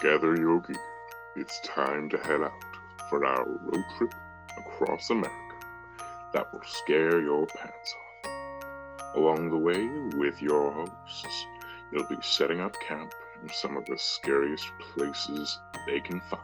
[0.00, 0.76] Gather your gear.
[1.36, 2.52] It's time to head out
[3.08, 4.14] for our road trip
[4.58, 5.56] across America
[6.32, 7.94] that will scare your pants
[8.24, 9.14] off.
[9.14, 9.86] Along the way,
[10.18, 11.46] with your hosts,
[11.92, 16.42] you'll be setting up camp in some of the scariest places they can find.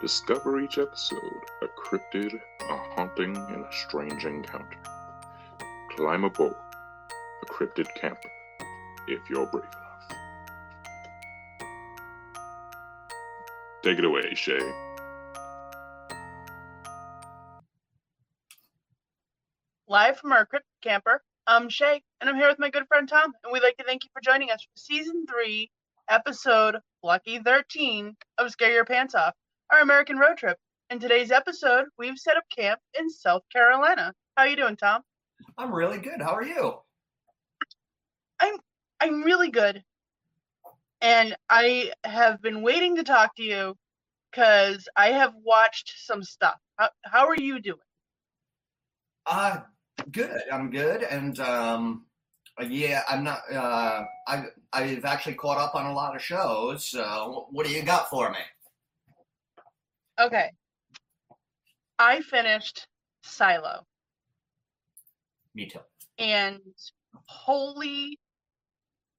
[0.00, 4.78] Discover each episode a cryptid, a haunting, and a strange encounter.
[5.96, 6.54] Climb aboard
[7.42, 8.30] a cryptid camper
[9.08, 9.89] if you're brave enough.
[13.82, 14.60] Take it away, Shay.
[19.88, 23.32] Live from our crypt camper, I'm Shay, and I'm here with my good friend Tom,
[23.42, 25.70] and we'd like to thank you for joining us for season three,
[26.10, 29.34] episode Lucky 13 of Scare Your Pants Off,
[29.72, 30.58] our American road trip.
[30.90, 34.12] In today's episode, we've set up camp in South Carolina.
[34.36, 35.02] How you doing, Tom?
[35.56, 36.20] I'm really good.
[36.20, 36.74] How are you?
[38.40, 38.56] I'm
[39.00, 39.82] I'm really good.
[41.00, 43.76] And I have been waiting to talk to you
[44.30, 46.58] because I have watched some stuff.
[46.76, 47.78] How, how are you doing?
[49.26, 49.60] Uh
[50.10, 50.42] good.
[50.52, 52.06] I'm good, and um,
[52.60, 53.40] yeah, I'm not.
[53.52, 56.86] Uh, I I've actually caught up on a lot of shows.
[56.86, 58.38] So what do you got for me?
[60.18, 60.50] Okay.
[61.98, 62.86] I finished
[63.22, 63.86] Silo,
[65.54, 65.80] Me too.
[66.18, 66.60] and
[67.26, 68.18] holy,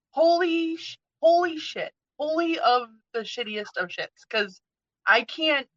[0.10, 4.62] holy, sh- holy shit, holy of the shittiest of shits, because
[5.08, 5.68] I can't.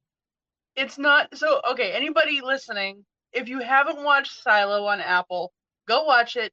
[0.77, 1.93] It's not so okay.
[1.93, 5.53] Anybody listening, if you haven't watched Silo on Apple,
[5.89, 6.53] go watch it.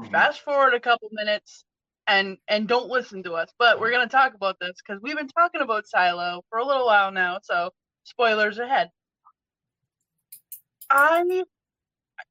[0.00, 0.12] Mhm.
[0.12, 1.64] Fast forward a couple minutes,
[2.06, 3.50] and and don't listen to us.
[3.58, 6.86] But we're gonna talk about this because we've been talking about Silo for a little
[6.86, 7.40] while now.
[7.42, 7.72] So
[8.04, 8.90] spoilers ahead.
[10.90, 11.44] I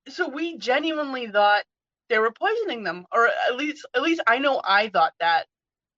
[0.10, 1.64] so we genuinely thought
[2.10, 5.48] they were poisoning them, or at least at least I know I thought that.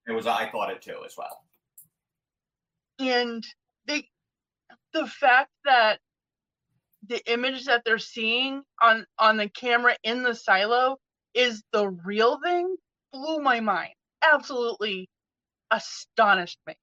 [0.06, 0.26] It was.
[0.26, 1.44] I thought it too as well.
[2.98, 3.46] And
[3.86, 4.08] they
[4.92, 6.00] the fact that
[7.08, 10.98] the image that they're seeing on on the camera in the silo
[11.34, 12.76] is the real thing
[13.12, 13.92] blew my mind.
[14.32, 15.08] Absolutely
[15.70, 16.74] astonished me.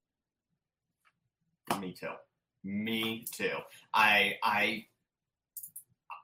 [1.79, 2.08] Me too.
[2.63, 3.58] Me too.
[3.94, 4.85] I I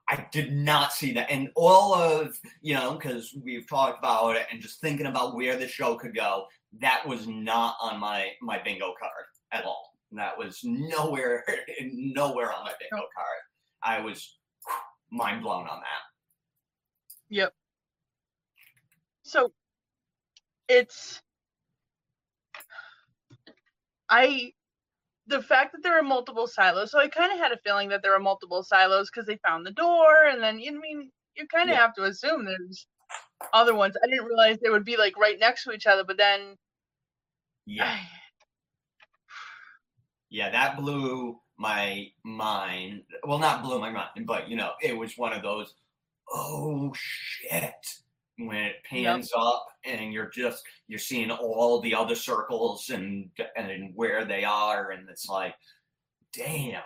[0.07, 4.47] I did not see that, and all of you know because we've talked about it,
[4.51, 6.45] and just thinking about where the show could go.
[6.81, 9.91] That was not on my my bingo card at all.
[10.11, 11.45] That was nowhere
[11.81, 13.39] nowhere on my bingo card.
[13.83, 14.37] I was
[15.11, 16.01] mind blown on that.
[17.29, 17.53] Yep.
[19.23, 19.51] So
[20.67, 21.21] it's
[24.09, 24.51] I
[25.27, 26.91] the fact that there are multiple silos.
[26.91, 29.65] So I kind of had a feeling that there were multiple silos because they found
[29.65, 31.81] the door, and then you I mean you kind of Yeah.
[31.81, 32.87] have to assume there's
[33.53, 33.97] other ones.
[34.03, 36.57] I didn't realize they would be like right next to each other, but then
[37.65, 37.97] Yeah.
[40.29, 43.01] yeah, that blew my mind.
[43.23, 45.73] Well, not blew my mind, but you know, it was one of those,
[46.29, 47.73] oh shit,
[48.37, 53.91] when it pans up and you're just you're seeing all the other circles and and
[53.95, 55.55] where they are, and it's like,
[56.33, 56.81] damn.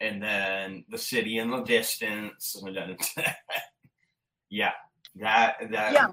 [0.00, 2.96] And then the city in the distance, and then
[4.48, 4.72] yeah,
[5.16, 6.08] that that Yeah.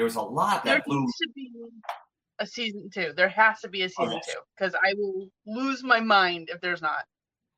[0.00, 1.50] There was a lot there that blew needs to be
[2.38, 3.12] a season two.
[3.14, 6.80] There has to be a season two because I will lose my mind if there's
[6.80, 7.04] not.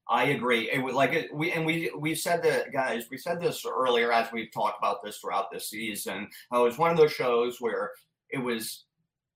[0.09, 0.69] I agree.
[0.69, 3.05] It was like it, we and we we said that guys.
[3.13, 6.29] We said this earlier as we've talked about this throughout this season.
[6.51, 7.93] How it was one of those shows where
[8.31, 8.87] it was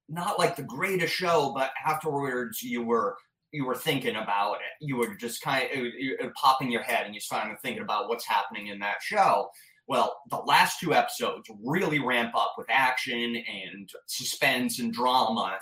[0.08, 3.16] not like the greatest show, but afterwards you were
[3.52, 4.84] you were thinking about it.
[4.84, 7.84] You were just kind of it, it, it pop your head, and you started thinking
[7.84, 9.48] about what's happening in that show.
[9.88, 15.58] Well, the last two episodes really ramp up with action and suspense and drama.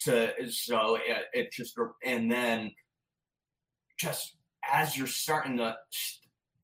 [0.00, 2.72] To so it, it just and then
[3.98, 4.36] just
[4.70, 5.76] as you're starting to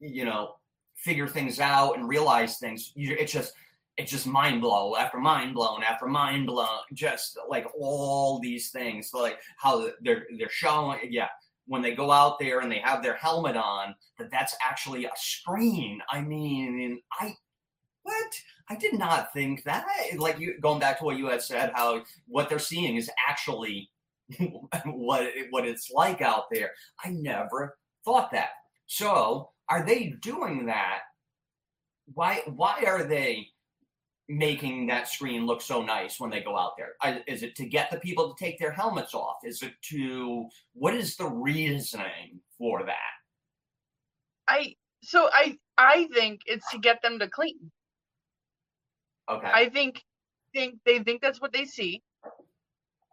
[0.00, 0.54] you know
[0.94, 3.54] figure things out and realize things you it's just
[3.96, 9.10] it's just mind blow after mind blown after mind blown just like all these things
[9.14, 11.28] like how they're they're showing yeah
[11.70, 15.10] when they go out there and they have their helmet on that that's actually a
[15.14, 16.02] screen.
[16.10, 17.32] I mean i
[18.02, 18.32] what?
[18.68, 19.86] I did not think that.
[20.16, 23.88] Like you going back to what you had said how what they're seeing is actually
[24.84, 26.72] what what it's like out there.
[27.04, 28.50] I never thought that.
[28.88, 31.02] So are they doing that?
[32.14, 33.46] Why why are they
[34.30, 37.22] making that screen look so nice when they go out there?
[37.26, 40.94] Is it to get the people to take their helmets off is it to what
[40.94, 43.10] is the reasoning for that
[44.48, 47.70] I so I I think it's to get them to clean.
[49.30, 50.02] okay I think
[50.52, 52.02] think they think that's what they see,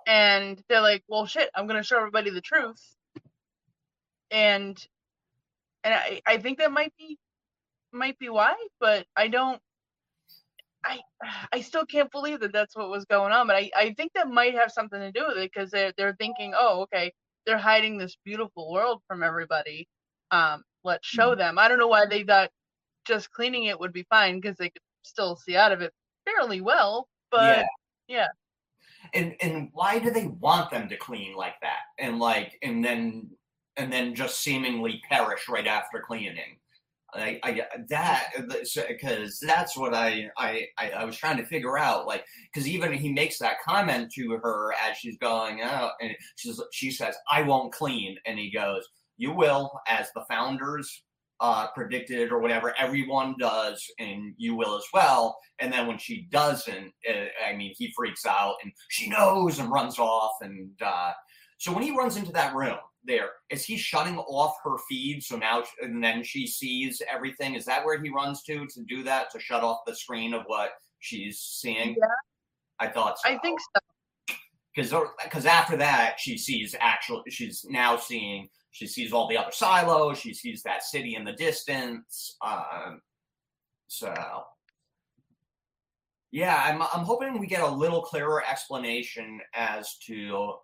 [0.07, 2.81] and they're like, "Well, shit, I'm gonna show everybody the truth,"
[4.31, 4.77] and
[5.83, 7.17] and I I think that might be
[7.91, 9.61] might be why, but I don't.
[10.83, 11.00] I
[11.53, 14.29] I still can't believe that that's what was going on, but I I think that
[14.29, 17.13] might have something to do with it because they're they're thinking, oh, okay,
[17.45, 19.88] they're hiding this beautiful world from everybody.
[20.31, 21.39] Um, let's show Mm-hmm.
[21.39, 21.59] them.
[21.59, 22.51] I don't know why they thought
[23.06, 25.94] just cleaning it would be fine because they could still see out of it
[26.25, 27.65] fairly well, but
[28.07, 28.27] yeah.
[29.13, 33.30] and and why do they want them to clean like that and like and then
[33.77, 36.57] and then just seemingly perish right after cleaning
[37.13, 38.31] I, I that
[38.88, 43.13] because that's what I, I I was trying to figure out like because even he
[43.13, 47.71] makes that comment to her as she's going out and she's she says I won't
[47.71, 48.88] clean and he goes
[49.18, 51.04] you will as the founders
[51.39, 56.27] uh, predicted or whatever everyone does and you will as well and then when she
[56.31, 61.12] doesn't uh, i mean he freaks out and she knows and runs off and uh,
[61.59, 62.77] so when he runs into that room
[63.07, 63.30] there.
[63.50, 67.56] Is he shutting off her feed so now and then she sees everything?
[67.56, 70.44] Is that where he runs to to do that to shut off the screen of
[70.45, 71.95] what she's seeing?
[71.98, 72.06] Yeah.
[72.80, 73.30] i thought so.
[73.30, 74.36] I think so.
[74.75, 74.94] because
[75.24, 80.19] because after that she sees actual she's now seeing she sees all the other silos
[80.19, 83.01] she sees that city in the distance um
[83.88, 84.13] so.
[86.31, 90.56] Yeah i'm i'm hoping we get a little clearer explanation as to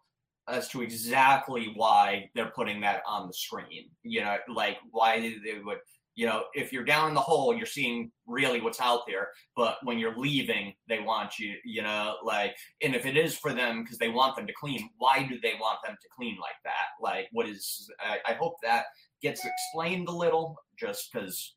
[0.48, 5.60] as to exactly why they're putting that on the screen you know like why they
[5.64, 5.78] would
[6.16, 9.78] you know if you're down in the hole you're seeing really what's out there but
[9.84, 13.84] when you're leaving they want you you know like and if it is for them
[13.84, 16.88] because they want them to clean why do they want them to clean like that
[17.02, 18.86] like what is i, I hope that
[19.22, 21.56] gets explained a little just because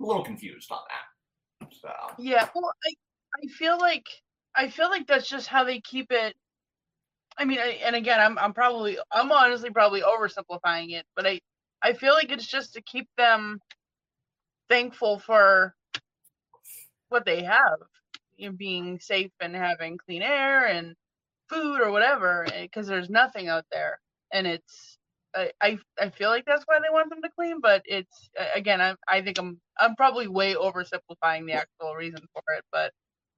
[0.00, 1.14] i'm a little confused on that
[1.72, 2.94] so Yeah, well, I
[3.42, 4.06] I feel like
[4.54, 6.34] I feel like that's just how they keep it.
[7.36, 11.40] I mean, I, and again, I'm I'm probably I'm honestly probably oversimplifying it, but I
[11.82, 13.60] I feel like it's just to keep them
[14.68, 15.74] thankful for
[17.08, 17.78] what they have,
[18.36, 20.94] you know, being safe and having clean air and
[21.48, 24.00] food or whatever, eh, because there's nothing out there,
[24.32, 24.98] and it's.
[25.36, 28.80] I, I I feel like that's why they want them to clean, but it's again
[28.80, 32.92] I I think I'm I'm probably way oversimplifying the actual reason for it, but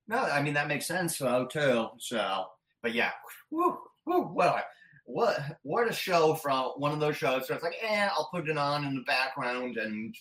[0.09, 2.47] no i mean that makes sense though too so
[2.87, 3.11] but yeah
[3.50, 4.62] woo, woo, what a,
[5.06, 8.49] what what a show from one of those shows where it's like eh i'll put
[8.49, 10.15] it on in the background and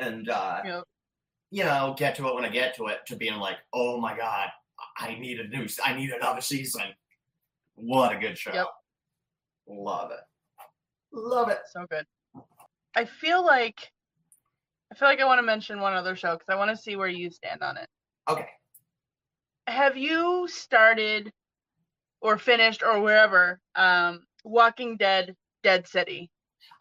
[0.00, 0.84] and uh Yep.
[1.52, 4.16] you know get to it when i get to it to being like oh my
[4.16, 4.48] god
[4.98, 6.82] i need a new i need another season
[7.74, 8.66] what a good show Yep.
[9.68, 10.18] love it
[11.12, 12.06] love it so good.
[12.96, 13.88] I feel like
[14.92, 16.96] I feel like I want to mention one other show because I want to see
[16.96, 17.86] where you stand on it.
[18.28, 18.48] okay
[19.68, 21.32] Have you started
[22.20, 26.30] or finished or wherever um, Walking Dead Dead City?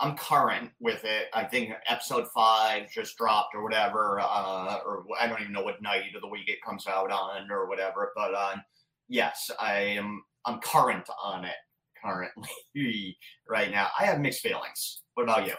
[0.01, 1.27] I'm current with it.
[1.33, 5.81] I think episode five just dropped or whatever, uh, or I don't even know what
[5.81, 8.13] night of the week it comes out on or whatever.
[8.15, 8.63] But um,
[9.07, 10.23] yes, I am.
[10.45, 11.55] I'm current on it
[12.01, 13.17] currently
[13.49, 13.89] right now.
[13.99, 15.01] I have mixed feelings.
[15.15, 15.53] What about you?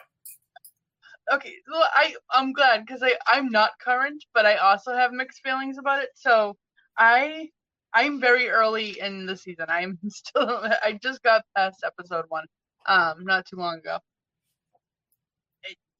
[1.32, 5.42] Okay, well I I'm glad because I I'm not current, but I also have mixed
[5.44, 6.10] feelings about it.
[6.14, 6.56] So
[6.98, 7.50] I
[7.94, 9.66] I'm very early in the season.
[9.68, 10.48] I'm still
[10.84, 12.44] I just got past episode one
[12.86, 13.98] um not too long ago.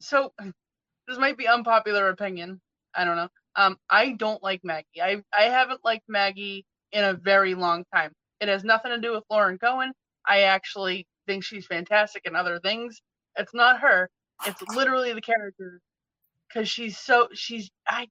[0.00, 0.32] So
[1.08, 2.60] this might be unpopular opinion.
[2.94, 3.28] I don't know.
[3.56, 5.02] Um I don't like Maggie.
[5.02, 8.12] I I haven't liked Maggie in a very long time.
[8.40, 9.92] It has nothing to do with Lauren Cohan.
[10.28, 13.00] I actually think she's fantastic in other things.
[13.36, 14.10] It's not her.
[14.46, 15.80] It's literally the character
[16.48, 18.08] because she's so she's I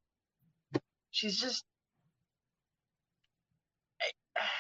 [1.12, 1.64] she's just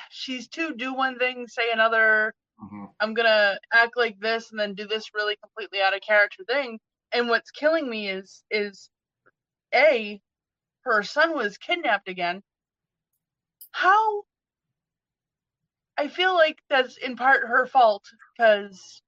[0.10, 2.94] she's too do one thing say another Mhm.
[3.00, 6.80] i'm gonna act like this and then do this really completely out of character thing
[7.13, 8.89] and what's killing me is is
[9.74, 10.22] a
[10.84, 12.42] her son was kidnapped again
[13.72, 14.24] how
[15.98, 18.04] i feel like that's in part her fault
[18.38, 19.01] because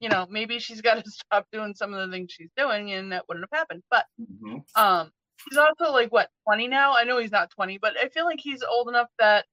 [0.00, 3.12] you know maybe she's got to stop doing some of the things she's doing and
[3.12, 4.64] that wouldn't have happened but Mhm.
[4.76, 5.10] um
[5.48, 8.40] he's also like what 20 now i know he's not 20 but i feel like
[8.40, 9.46] he's old enough that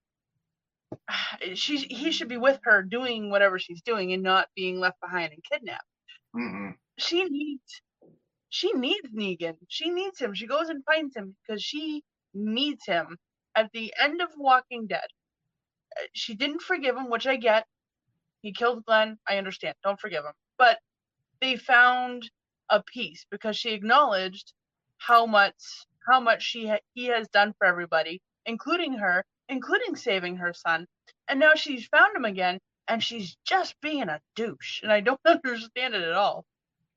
[1.55, 5.33] she he should be with her doing whatever she's doing and not being left behind
[5.33, 5.85] and kidnapped.
[6.35, 6.75] Mhm.
[6.97, 7.81] she needs
[8.49, 9.57] she needs negan.
[9.69, 10.33] She needs him.
[10.35, 12.03] She goes and finds him because she
[12.33, 13.17] needs him.
[13.55, 15.07] At the end of walking dead
[15.99, 17.65] uh, she didn't forgive him which i get.
[18.41, 19.17] He killed glenn.
[19.27, 19.75] I understand.
[19.83, 20.33] Don't forgive him.
[20.57, 20.79] But
[21.41, 22.29] they found
[22.71, 24.53] a peace because she acknowledged
[24.99, 25.55] how much
[26.09, 30.87] how much she ha- he has done for everybody including her including saving her son.
[31.27, 34.81] And now she's found him again, and she's just being a douche.
[34.83, 36.45] And I don't understand it at all.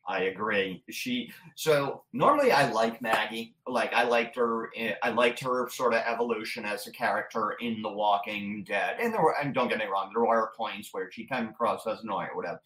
[0.09, 0.83] I agree.
[0.91, 3.55] She so normally I like Maggie.
[3.67, 4.71] Like I liked her.
[4.77, 8.97] eh, I liked her sort of evolution as a character in The Walking Dead.
[8.99, 11.87] And there were and don't get me wrong, there were points where she came across
[11.87, 12.61] as annoying or whatever.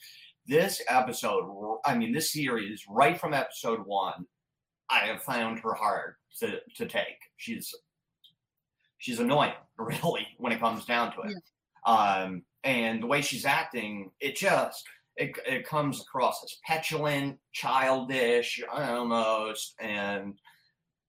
[0.47, 4.26] This episode, I mean, this series, right from episode one,
[4.88, 7.19] I have found her hard to to take.
[7.37, 7.75] She's
[9.04, 11.37] she's annoying, really, when it comes down to it.
[11.87, 14.82] Um, and the way she's acting, it just
[15.16, 20.34] it, it comes across as petulant, childish, almost, and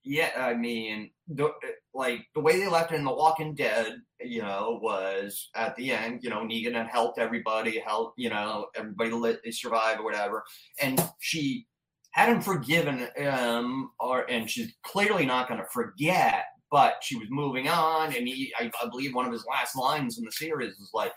[0.03, 1.49] yeah, I mean, the,
[1.93, 5.91] like the way they left it in The Walking Dead, you know, was at the
[5.91, 10.43] end, you know, Negan had helped everybody, helped, you know, everybody lit, survive or whatever,
[10.81, 11.65] and she
[12.11, 16.45] hadn't forgiven him, or and she's clearly not going to forget,
[16.75, 20.17] but she was moving on, and he, I, I believe one of his last lines
[20.17, 21.13] in the series is like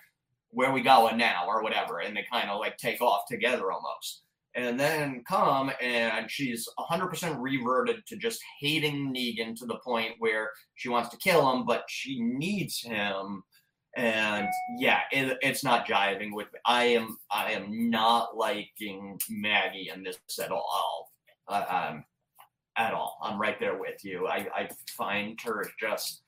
[0.50, 1.46] where we going now?
[1.48, 4.22] or whatever and they kind of like take off together almost.
[4.54, 10.50] And then come and she's 100% reverted to just hating negan to the point where
[10.76, 13.42] she wants to kill him but she needs him.
[13.96, 14.46] And
[14.78, 20.04] yeah it, it's not jiving with me i am i am not liking maggie in
[20.04, 21.10] this at all.
[21.48, 22.04] Um,
[22.78, 26.22] at all i'm right there with you i, I find her just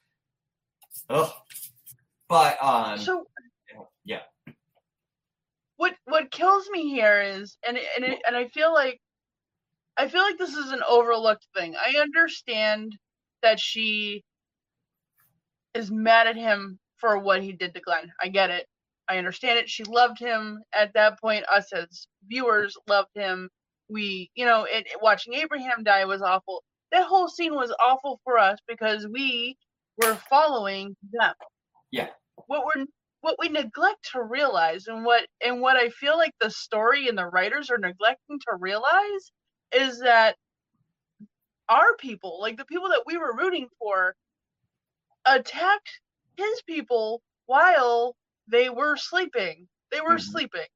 [1.09, 1.33] ugh.
[2.29, 3.27] but um So
[4.05, 4.21] yeah
[5.81, 9.01] what what kills me here is and and it, and I feel like
[9.97, 11.75] I feel like this is an overlooked thing.
[11.75, 12.97] I understand
[13.43, 14.23] that she
[15.75, 18.13] is mad at him for what he did to Glenn.
[18.23, 18.67] I get it.
[19.09, 19.71] I understand it.
[19.71, 21.45] She loved him at that point.
[21.51, 23.49] Us as viewers loved him.
[23.91, 26.65] We, you know, it, watching Abraham die was awful.
[26.93, 29.57] That whole scene was awful for us because we
[29.99, 31.35] were following them.
[31.91, 32.11] Yeah.
[32.47, 32.87] What we're
[33.23, 37.17] what we neglect to realize and what and what I feel like the story and
[37.19, 39.33] the writers are neglecting to realize
[39.73, 40.37] is that
[41.69, 44.15] our people, like the people that we were rooting for,
[45.27, 46.01] attacked
[46.37, 48.17] his people while
[48.49, 49.69] they were sleeping.
[49.91, 50.21] They were Mhm.
[50.21, 50.67] sleeping.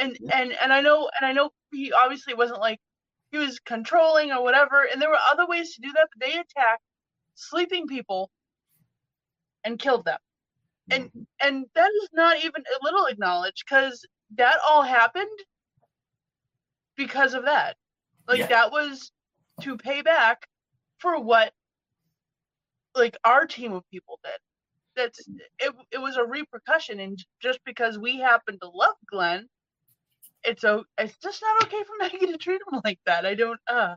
[0.00, 0.32] And Yeah.
[0.32, 2.80] and and I know and I know he obviously wasn't like
[3.30, 6.32] he was controlling or whatever, and there were other ways to do that, but they
[6.32, 6.82] attacked
[7.34, 8.30] sleeping people
[9.64, 10.18] and killed them.
[10.90, 11.22] And mm-hmm.
[11.40, 14.06] and that is not even a little acknowledged because
[14.36, 15.38] that all happened
[16.96, 17.76] because of that.
[18.26, 18.46] Like Yeah.
[18.48, 19.10] that was
[19.62, 20.46] to pay back
[20.98, 21.52] for what
[22.94, 24.38] like our team of people did.
[24.96, 29.48] That's it, it was a repercussion and just because we happened to love glenn
[30.44, 33.60] it's a it's just not okay for maggie to treat him like that i don't
[33.68, 33.94] uh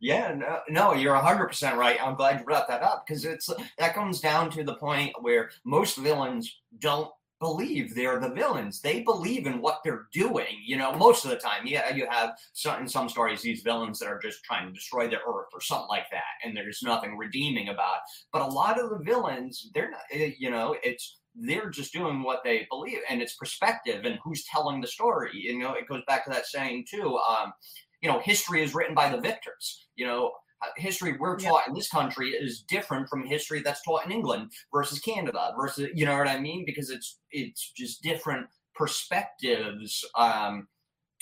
[0.00, 1.98] Yeah, no, no, you're 100% right.
[2.00, 5.50] I'm glad you brought that up because it's that comes down to the point where
[5.64, 7.10] most villains don't
[7.40, 8.80] believe they're the villains.
[8.80, 11.66] They believe in what they're doing, you know, most of the time.
[11.66, 15.08] Yeah, you have some, in some stories these villains that are just trying to destroy
[15.08, 17.96] the earth or something like that, and there's nothing redeeming about.
[17.96, 18.02] it.
[18.32, 22.22] But a lot of the villains, they're not, eh, you know, it's they're just doing
[22.22, 25.30] what they believe, and it's perspective and who's telling the story.
[25.34, 27.16] You know, it goes back to that saying too.
[27.18, 27.52] Um,
[28.00, 29.86] you know, history is written by the victors.
[29.96, 31.50] You know, uh, history we're Yeah.
[31.50, 35.88] taught in this country is different from history that's taught in England versus Canada versus,
[35.94, 36.64] you know what I mean?
[36.66, 40.68] Because it's it's just different perspectives um,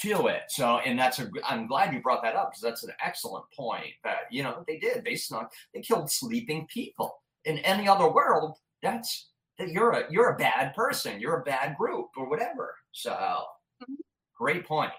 [0.01, 0.43] to it.
[0.49, 1.31] So, and that's a.
[1.45, 3.93] I'm glad you brought that up because that's an excellent point.
[4.05, 5.05] That you know they did.
[5.05, 5.53] They snuck.
[5.75, 7.23] They killed sleeping people.
[7.45, 11.21] In any other world, that's that you're a you're a bad person.
[11.21, 12.77] You're a bad group or whatever.
[12.93, 13.47] So,
[13.83, 13.97] Mhm.
[14.37, 14.93] great point.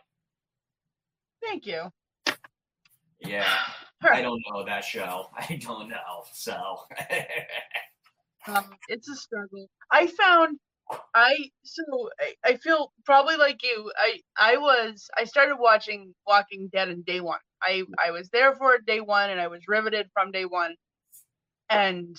[1.41, 1.89] thank you
[3.19, 3.47] Yeah.
[4.03, 5.29] All I don't know that show.
[5.37, 6.25] I don't know.
[6.33, 6.79] So
[8.47, 9.67] um, it's a struggle.
[9.91, 10.59] I found
[11.15, 13.91] I so I, I feel probably like you.
[13.97, 17.39] I I was I started watching Walking Dead in day one.
[17.61, 20.75] I I was there for day one, and I was riveted from day one.
[21.69, 22.17] And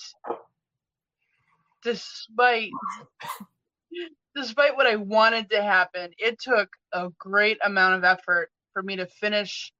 [1.84, 2.70] despite
[4.34, 8.96] despite what I wanted to happen, it took a great amount of effort for me
[8.96, 9.72] to finish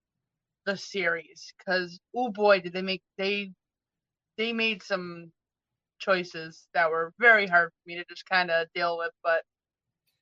[0.66, 1.52] the series.
[1.66, 3.52] Cause oh boy, did they make they
[4.36, 5.32] they made some
[5.98, 9.12] choices that were very hard for me to just kind of deal with.
[9.22, 9.42] But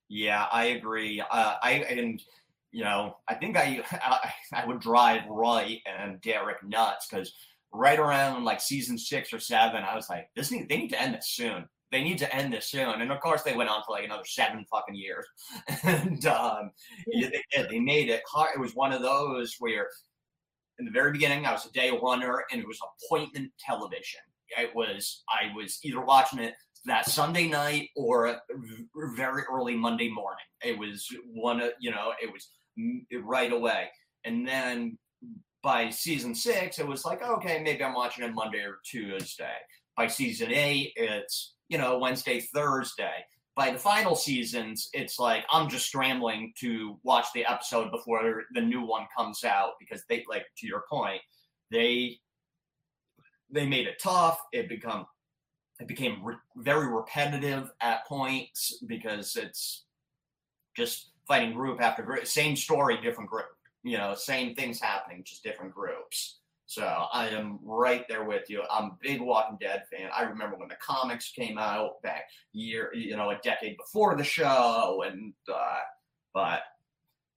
[0.09, 1.21] yeah, I agree.
[1.21, 2.23] Uh, I and
[2.71, 7.33] you know, I think I I, I would drive Roy and Derek nuts because
[7.73, 11.00] right around like season six or seven, I was like, this need they need to
[11.00, 11.67] end this soon.
[11.91, 13.02] They need to end this soon.
[13.02, 15.26] And of course, they went on for like another seven fucking years.
[15.83, 16.71] and um,
[17.07, 17.71] yeah, they did.
[17.71, 18.50] They made it hard.
[18.55, 19.88] It was one of those where,
[20.79, 24.21] in the very beginning, I was a day oneer, and it was appointment television.
[24.59, 28.38] It was I was either watching it that Sunday night or
[29.14, 30.45] very early Monday morning.
[30.64, 32.50] It was one of, you know, it was
[33.23, 33.88] right away.
[34.25, 34.99] And then
[35.62, 39.57] by season six, it was like, okay, maybe I'm watching it Monday or Tuesday.
[39.97, 43.25] By season eight, it's, you know, Wednesday, Thursday.
[43.54, 48.61] By the final seasons, it's like I'm just scrambling to watch the episode before the
[48.61, 51.21] new one comes out because they, like, to your point,
[51.71, 52.19] they
[53.50, 54.40] they made it tough.
[54.52, 55.04] It become
[55.81, 59.85] it became re- very repetitive at points because it's
[60.76, 63.47] just fighting group after group, same story, different group.
[63.83, 66.39] You know, same things happening, just different groups.
[66.67, 68.62] So I am right there with you.
[68.71, 70.09] I'm a big Walking Dead fan.
[70.17, 74.25] I remember when the comics came out back year, you know, a decade before the
[74.25, 75.81] show, and uh,
[76.33, 76.62] but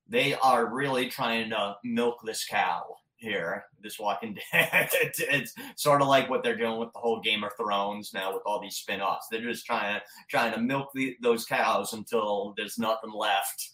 [0.08, 2.86] they are really trying to milk this cow
[3.18, 4.90] here, this Walking Dead.
[4.94, 8.34] it's, it's sort of like what they're doing with the whole Game of Thrones now
[8.34, 9.28] with all these spin-offs.
[9.30, 13.72] They're just trying to trying to milk the, those cows until there's nothing left.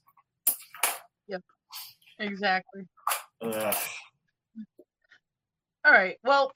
[1.27, 1.43] Yep,
[2.21, 2.83] exactly.
[3.41, 3.75] Ugh.
[5.83, 6.17] All right.
[6.23, 6.51] Well,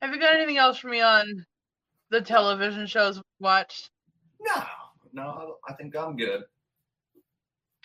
[0.00, 1.46] have you got anything else for me on
[2.10, 3.90] the television shows watched?
[4.40, 4.62] No,
[5.12, 6.44] no, I think I'm good.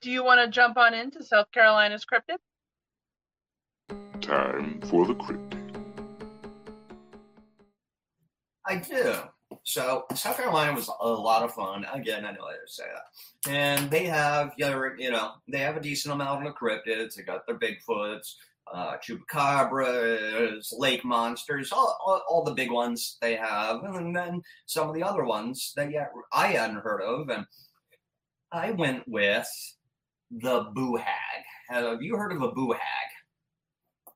[0.02, 2.38] Do you want to jump on into South Carolina's cryptid?
[4.22, 5.62] Time for the cryptid.
[8.66, 9.16] I do.
[9.64, 11.86] So South Carolina was a lot of fun.
[11.94, 13.52] Again, I know I say that.
[13.52, 17.16] And they have, you know, they have a decent amount of cryptids.
[17.16, 18.34] They got their Bigfoots,
[18.74, 24.88] uh, chupacabras, lake monsters, all, all, all, the big ones they have, and then some
[24.88, 27.30] of the other ones that yeah, I hadn't heard of.
[27.30, 27.46] And
[28.52, 29.48] I went with
[30.32, 31.44] the boo hag.
[31.70, 34.14] Have you heard of a boo hag?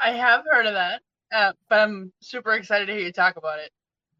[0.00, 1.00] I have heard of that,
[1.34, 3.70] uh, but I'm super excited to hear you talk about it.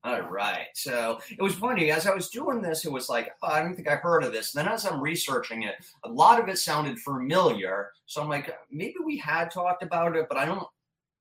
[0.05, 0.69] All right.
[0.75, 2.85] So it was funny as I was doing this.
[2.85, 4.55] It was like oh, I don't think I heard of this.
[4.55, 7.91] And then as I'm researching it, a lot of it sounded familiar.
[8.07, 10.67] So I'm like, maybe we had talked about it, but I don't.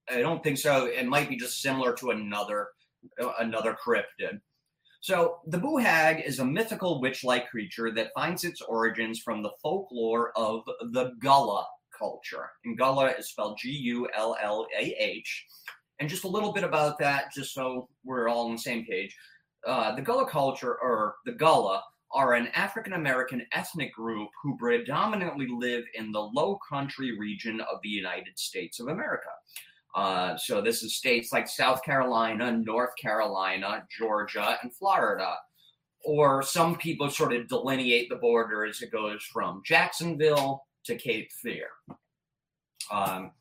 [0.08, 0.86] I don't think so.
[0.86, 2.70] It might be just similar to another
[3.40, 4.40] another cryptid.
[5.02, 9.52] So the Boo Hag is a mythical witch-like creature that finds its origins from the
[9.62, 12.50] folklore of the Gullah culture.
[12.66, 15.46] And Gullah is spelled G U L L A H.
[16.00, 19.16] And just a little bit about that, just so we're all on the same page.
[19.66, 21.82] Uh, the Gullah culture, or the Gullah,
[22.12, 27.80] are an African American ethnic group who predominantly live in the low country region of
[27.84, 29.30] the United States of America.
[29.96, 35.36] Uh, so this is states like South Carolina, North Carolina, Georgia, and Florida.
[36.04, 41.32] Or some people sort of delineate the border as it goes from Jacksonville to Cape
[41.42, 41.68] Fear.
[42.92, 43.32] Um,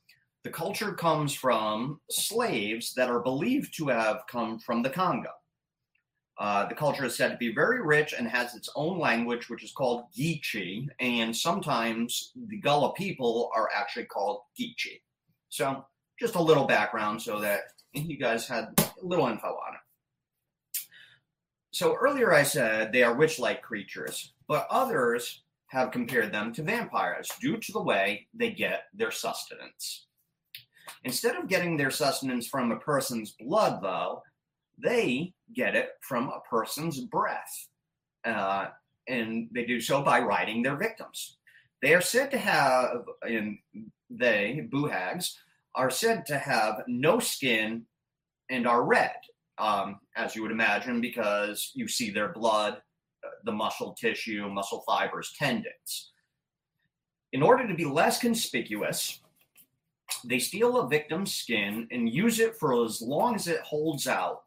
[0.44, 5.30] the culture comes from slaves that are believed to have come from the Congo.
[6.38, 9.64] Uh, the culture is said to be very rich and has its own language, which
[9.64, 15.00] is called Geechee, and sometimes the Gullah people are actually called Geechee.
[15.48, 15.87] So,
[16.20, 17.61] just a little background so that
[17.94, 20.80] you guys had a little info on it.
[21.70, 26.62] So, earlier I said they are witch like creatures, but others have compared them to
[26.62, 30.04] vampires due to the way they get their sustenance.
[31.05, 34.23] Instead of getting their sustenance from a person's blood, though,
[34.83, 37.69] they get it from a person's breath.
[38.25, 38.67] Uh,
[39.07, 41.37] and they do so by riding their victims.
[41.83, 43.59] They are said to have, and
[44.09, 45.38] they, boo hags,
[45.75, 47.85] are said to have no skin
[48.51, 49.17] and are red,
[49.59, 52.81] um, as you would imagine, because you see their blood
[53.45, 56.12] the muscle tissue, muscle fibers, tendons.
[57.33, 59.21] In order to be less conspicuous,
[60.25, 64.43] they steal a victim's skin and use it for as long as it holds out,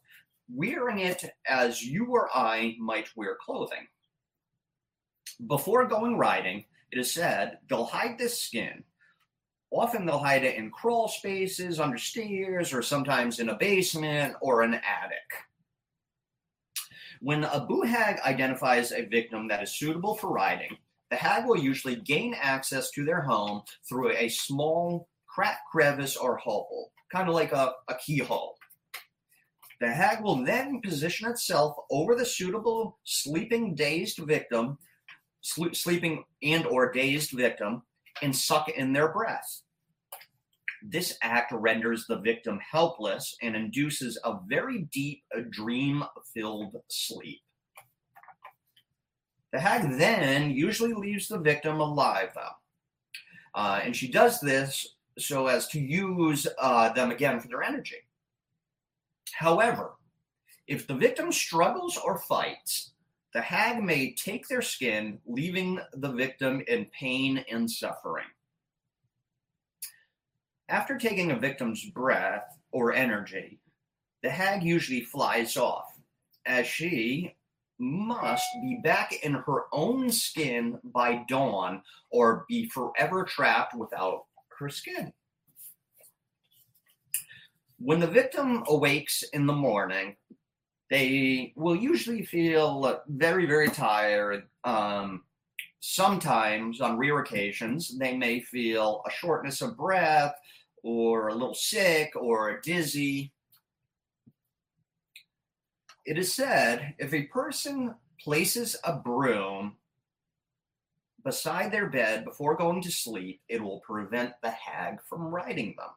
[0.54, 3.88] wearing it as you or I might wear clothing.
[5.46, 8.84] Before going riding, it is said they'll hide this skin.
[9.70, 14.62] Often they'll hide it in crawl spaces, under stairs, or sometimes in a basement or
[14.62, 15.46] an attic.
[17.20, 20.78] When a boo hag identifies a victim that is suitable for riding,
[21.10, 26.36] the hag will usually gain access to their home through a small crack crevice or
[26.38, 28.56] hole, kind of like a, a keyhole.
[29.80, 34.80] The hag will then position itself over the suitable sleeping dazed victim,
[35.42, 37.84] sleeping and or dazed victim,
[38.24, 39.62] and suck in their breath.
[40.82, 45.22] This act renders the victim helpless and induces a very deep,
[45.52, 47.42] dream filled sleep.
[49.54, 52.58] The hag then usually leaves the victim alive, though.
[53.54, 57.98] Uh, and she does this so as to use uh, them again for their energy.
[59.34, 59.94] However,
[60.68, 62.92] If the victim struggles or fights,
[63.34, 68.26] the hag may take their skin, leaving the victim in pain and suffering.
[70.70, 73.60] After taking a victim's breath or energy,
[74.24, 75.86] the hag usually flies off,
[76.46, 77.34] as she
[77.80, 84.26] must be back in her own skin by dawn or be forever trapped without
[84.60, 85.14] her skin.
[87.80, 90.16] When the victim awakes in the morning,
[90.90, 94.48] they will usually feel very, very tired.
[94.64, 95.24] Um,
[95.80, 100.36] sometimes, on rare occasions, they may feel a shortness of breath
[100.84, 103.32] or a little sick or dizzy.
[106.06, 109.76] It is said if a person places a broom
[111.24, 115.90] beside their bed before going to sleep, it will prevent the hag from riding them.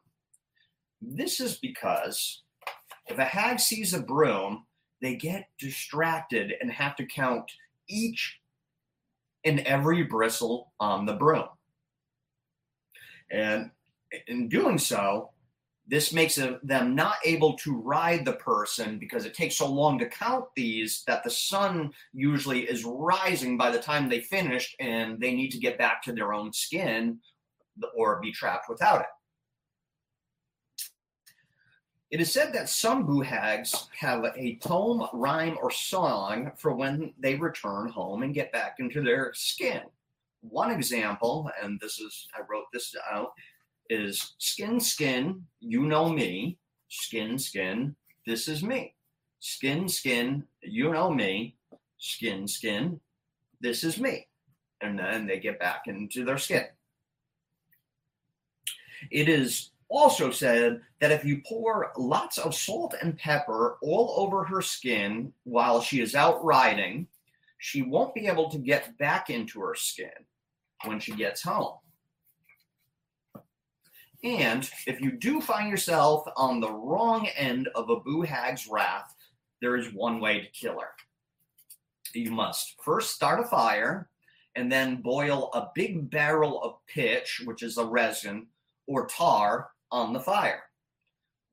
[1.01, 2.43] This is because
[3.07, 4.65] if a hag sees a broom,
[5.01, 7.51] they get distracted and have to count
[7.87, 8.39] each
[9.43, 11.47] and every bristle on the broom.
[13.31, 13.71] And
[14.27, 15.31] in doing so,
[15.91, 20.07] this makes them not able to ride the person because it takes so long to
[20.07, 25.33] count these that the sun usually is rising by the time they finish and they
[25.33, 27.19] need to get back to their own skin
[27.93, 29.07] or be trapped without it.
[32.09, 37.13] It is said that some boo hags have a poem, rhyme, or song for when
[37.19, 39.81] they return home and get back into their skin.
[40.39, 43.33] One example, and this is, I wrote this out,
[43.91, 48.95] is skin, skin, you know me, skin, skin, this is me.
[49.39, 51.55] Skin, skin, you know me,
[51.97, 52.99] skin, skin,
[53.59, 54.27] this is me.
[54.81, 56.65] And then they get back into their skin.
[59.09, 64.43] It is also said that if you pour lots of salt and pepper all over
[64.45, 67.07] her skin while she is out riding,
[67.57, 70.09] she won't be able to get back into her skin
[70.85, 71.77] when she gets home.
[74.23, 79.15] And if you do find yourself on the wrong end of a boo hag's wrath,
[79.61, 80.91] there is one way to kill her.
[82.13, 84.09] You must first start a fire
[84.55, 88.47] and then boil a big barrel of pitch, which is a resin,
[88.85, 90.63] or tar on the fire.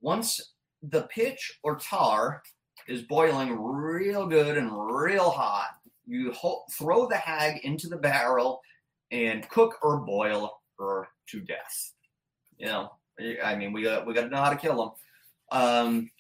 [0.01, 2.43] Once the pitch or tar
[2.87, 5.71] is boiling real good and real hot,
[6.07, 8.61] you ho- throw the hag into the barrel
[9.11, 11.93] and cook or boil her to death.
[12.59, 12.93] You know,
[13.45, 14.77] I mean, we got we got to know how to kill
[15.51, 15.61] them.
[15.61, 16.11] Um,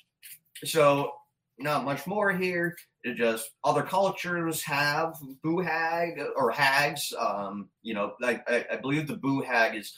[0.65, 1.13] so
[1.59, 2.77] not much more here.
[3.05, 7.13] It just other cultures have boo hag or hags.
[7.19, 9.93] Um, you know, I, I, believe the boo hag is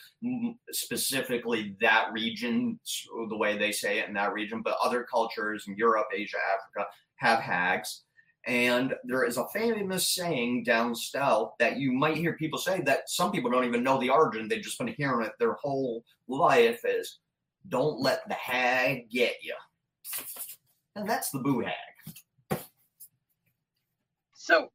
[0.70, 2.78] specifically that region,
[3.28, 4.62] the way they say it in that region.
[4.62, 8.02] But other cultures in Europe, Asia, Africa have hags.
[8.46, 13.10] And there is a famous saying down south that you might hear people say that
[13.10, 14.48] some people don't even know the origin.
[14.48, 17.18] They've just been hearing it their whole life is
[17.68, 19.54] don't let the hag get you.
[20.96, 22.60] And that's the boo hag.
[24.34, 24.70] So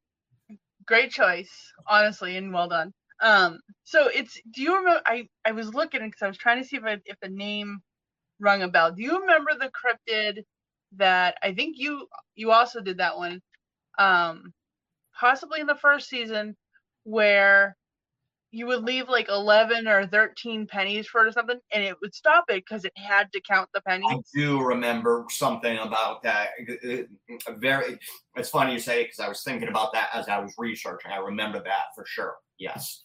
[0.86, 2.94] great choice, honestly, and well done.
[3.22, 6.68] Um, so it's do you remember I, I was looking because I was trying to
[6.68, 7.82] see if I, if the name
[8.40, 8.92] rung a bell.
[8.92, 10.44] Do you remember the cryptid
[10.98, 13.42] that I think you you also did that one
[13.98, 14.54] um,
[15.18, 16.56] possibly in the first season,
[17.04, 17.76] where
[18.52, 22.16] you would leave like 11 or 13 pennies for it or something, and it would
[22.16, 24.08] stop it because it had to count the pennies.
[24.10, 26.52] I do remember something about that.
[27.58, 28.00] Very,
[28.36, 31.12] it's funny you say it because I was thinking about that as I was researching.
[31.12, 32.36] I remember that for sure.
[32.58, 33.04] Yes.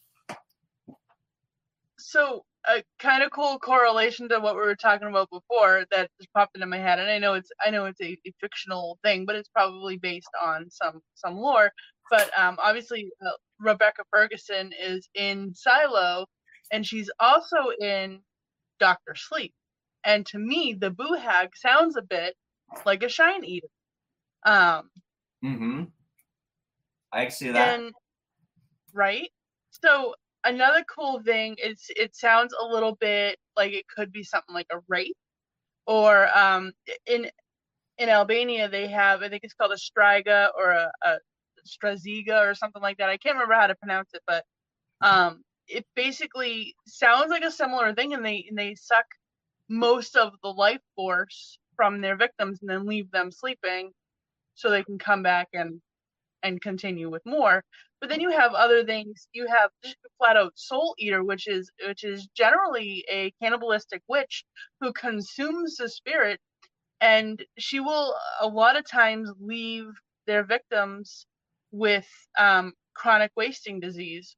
[1.98, 6.33] So a kind of cool correlation to what we were talking about before that just
[6.35, 9.25] popped into my head and i know it's i know it's a, a fictional thing
[9.25, 11.70] but it's probably based on some some lore
[12.11, 16.27] but um, obviously uh, rebecca ferguson is in silo
[16.70, 18.20] and she's also in
[18.79, 19.55] doctor sleep
[20.05, 22.35] and to me the boo hag sounds a bit
[22.85, 23.68] like a shine eater
[24.44, 24.90] um
[25.44, 25.83] mm-hmm.
[27.12, 27.81] I see that.
[27.81, 27.92] And,
[28.92, 29.29] right?
[29.70, 34.55] So another cool thing is it sounds a little bit like it could be something
[34.55, 35.16] like a wraith
[35.87, 36.72] or um,
[37.07, 37.31] in
[37.98, 41.18] in Albania they have I think it's called a striga or a, a
[41.66, 43.09] straziga or something like that.
[43.09, 44.44] I can't remember how to pronounce it, but
[45.00, 49.07] um, it basically sounds like a similar thing, and they and they suck
[49.68, 53.92] most of the life force from their victims and then leave them sleeping
[54.55, 55.81] so they can come back and
[56.42, 57.62] and continue with more.
[58.00, 59.28] But then you have other things.
[59.32, 59.70] You have
[60.18, 64.44] flat out soul eater, which is which is generally a cannibalistic witch
[64.80, 66.38] who consumes the spirit
[67.02, 69.86] and she will a lot of times leave
[70.26, 71.26] their victims
[71.72, 72.08] with
[72.38, 74.36] um, chronic wasting disease.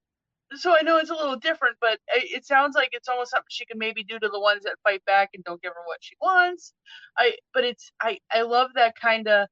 [0.57, 3.67] So I know it's a little different, but it sounds like it's almost something she
[3.67, 6.17] can maybe do to the ones that fight back and don't give her what she
[6.23, 6.75] wants.
[7.19, 9.49] I but it's I I love that kind of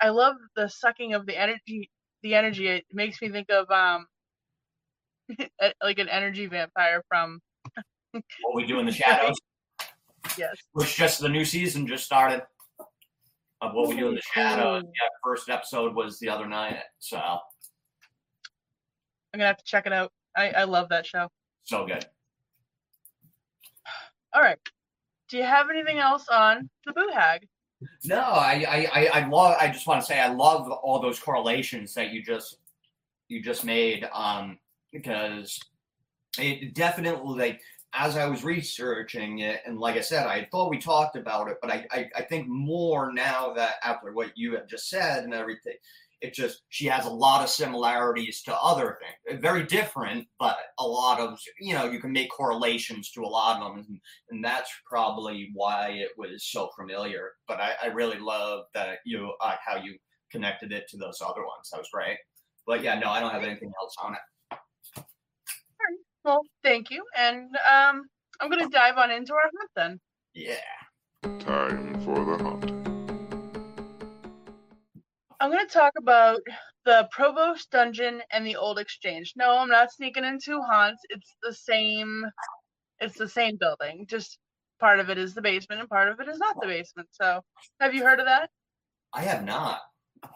[0.00, 1.90] I love the sucking of the energy
[2.22, 2.68] the energy.
[2.68, 4.06] It makes me think of um
[5.82, 7.40] like an energy vampire from
[8.12, 9.36] what we do in the shadows.
[10.38, 10.56] Yes.
[10.72, 12.42] Which just the new season just started
[13.60, 14.82] of what we do in the shadows.
[14.84, 16.78] Yeah, first episode was the other night.
[16.98, 17.38] So I'm
[19.34, 20.12] gonna have to check it out.
[20.36, 21.28] I, I love that show.
[21.64, 22.04] So good.
[24.34, 24.58] All right.
[25.28, 27.46] Do you have anything else on the Boo Hag?
[28.04, 29.56] No, I, I, I love.
[29.60, 32.58] I just want to say I love all those correlations that you just
[33.28, 34.08] you just made.
[34.12, 34.58] Um,
[34.92, 35.58] because
[36.38, 37.60] it definitely like
[37.94, 41.58] as I was researching it, and like I said, I thought we talked about it,
[41.60, 45.34] but I, I, I think more now that after what you have just said and
[45.34, 45.74] everything,
[46.22, 49.40] it just she has a lot of similarities to other things.
[49.42, 53.60] Very different, but a lot of you know you can make correlations to a lot
[53.60, 57.32] of them, and, and that's probably why it was so familiar.
[57.48, 59.96] But I, I really love that you uh, how you
[60.30, 61.68] connected it to those other ones.
[61.70, 62.16] That was great.
[62.66, 64.20] But yeah, no, I don't have anything else on it.
[66.24, 67.04] Well, thank you.
[67.18, 68.04] And um,
[68.40, 70.00] I'm going to dive on into our hunt then.
[70.34, 71.38] Yeah.
[71.40, 72.71] Time for the hunt.
[75.42, 76.38] I'm going to talk about
[76.84, 79.32] the Provost Dungeon and the Old Exchange.
[79.34, 81.02] No, I'm not sneaking into haunts.
[81.10, 82.24] It's the same.
[83.00, 84.06] It's the same building.
[84.08, 84.38] Just
[84.78, 87.08] part of it is the basement and part of it is not the basement.
[87.10, 87.40] So,
[87.80, 88.50] have you heard of that?
[89.12, 89.80] I have not.
[90.22, 90.30] All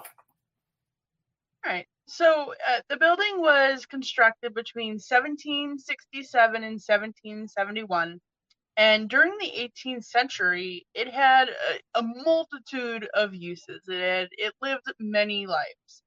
[1.64, 1.87] right.
[2.09, 8.21] So uh, the building was constructed between 1767 and 1771.
[8.77, 13.83] And during the 18th century, it had a, a multitude of uses.
[13.89, 16.03] It had, it lived many lives.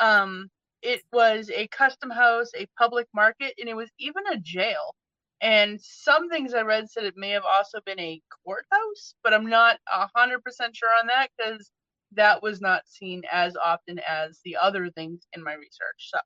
[0.00, 0.48] Um,
[0.82, 4.94] it was a custom house, a public market, and it was even a jail.
[5.40, 9.46] And some things I read said it may have also been a courthouse, but I'm
[9.46, 10.38] not 100%
[10.72, 11.70] sure on that because
[12.12, 16.10] that was not seen as often as the other things in my research.
[16.10, 16.18] So,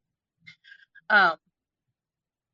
[1.09, 1.37] um,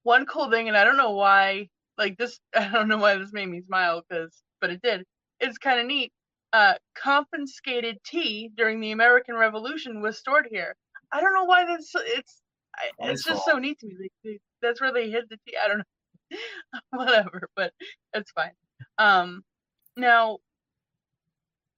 [0.04, 3.32] one cool thing, and I don't know why, like this, I don't know why this
[3.32, 5.04] made me smile because, but it did.
[5.40, 6.12] It's kind of neat.
[6.52, 10.76] Uh, confiscated tea during the American Revolution was stored here.
[11.10, 12.42] I don't know why this it's
[12.98, 14.08] it's just so neat to me.
[14.24, 15.56] Like, that's where they hid the tea.
[15.62, 16.38] I don't know,
[16.90, 17.72] whatever, but
[18.14, 18.52] it's fine.
[18.98, 19.42] Um,
[19.96, 20.38] now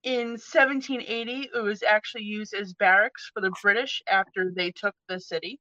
[0.03, 5.19] in 1780, it was actually used as barracks for the British after they took the
[5.19, 5.59] city.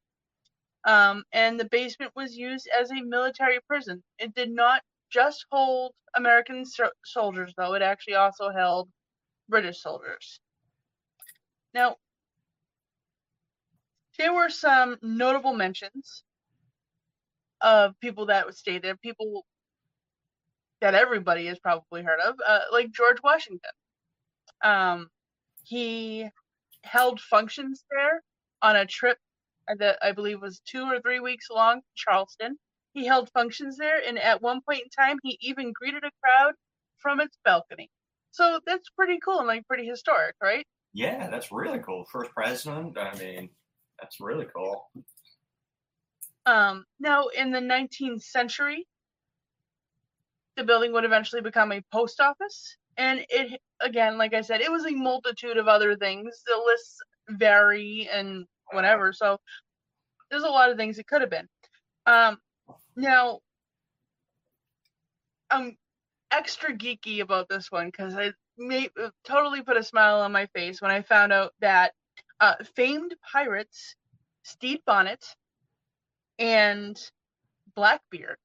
[0.85, 4.03] Um, and the basement was used as a military prison.
[4.19, 8.89] It did not just hold American so- soldiers, though, it actually also held
[9.47, 10.39] British soldiers.
[11.73, 11.95] Now,
[14.17, 16.23] there were some notable mentions
[17.61, 19.45] of people that would stay there, people
[20.81, 23.71] that everybody has probably heard of, uh, like George Washington.
[24.63, 25.09] Um,
[25.63, 26.29] he
[26.83, 28.21] held functions there
[28.61, 29.17] on a trip
[29.77, 32.57] that I believe was two or three weeks long, Charleston.
[32.93, 36.53] He held functions there, and at one point in time, he even greeted a crowd
[36.99, 37.89] from its balcony.
[38.31, 40.65] So that's pretty cool and like pretty historic, right?
[40.93, 42.05] Yeah, that's really cool.
[42.11, 42.97] First president.
[42.97, 43.49] I mean,
[43.99, 44.89] that's really cool.
[46.45, 48.87] Um, now, in the 19th century,
[50.55, 54.71] the building would eventually become a post office, and it again, like I said, it
[54.71, 56.43] was a multitude of other things.
[56.45, 56.99] The lists
[57.29, 59.13] vary and whatever.
[59.13, 59.37] So
[60.29, 61.47] there's a lot of things it could have been.
[62.05, 62.37] Um,
[62.95, 63.39] now,
[65.49, 65.77] I'm
[66.31, 68.89] extra geeky about this one because I made,
[69.23, 71.93] totally put a smile on my face when I found out that
[72.39, 73.95] uh, famed pirates
[74.43, 75.23] Stede Bonnet
[76.39, 76.99] and
[77.75, 78.37] Blackbeard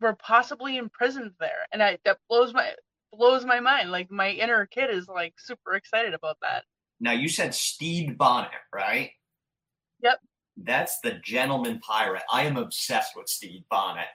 [0.00, 2.74] were possibly imprisoned there, and I, that blows my
[3.12, 3.90] blows my mind.
[3.90, 6.64] Like my inner kid is like super excited about that.
[7.00, 9.10] Now you said Stede Bonnet, right?
[10.02, 10.18] Yep.
[10.56, 12.22] That's the gentleman pirate.
[12.32, 14.06] I am obsessed with Stede Bonnet.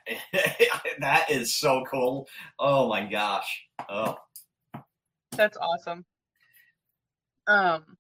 [1.00, 2.28] that is so cool.
[2.60, 3.64] Oh my gosh.
[3.90, 4.18] Oh.
[5.32, 6.06] That's awesome.
[7.48, 7.98] Um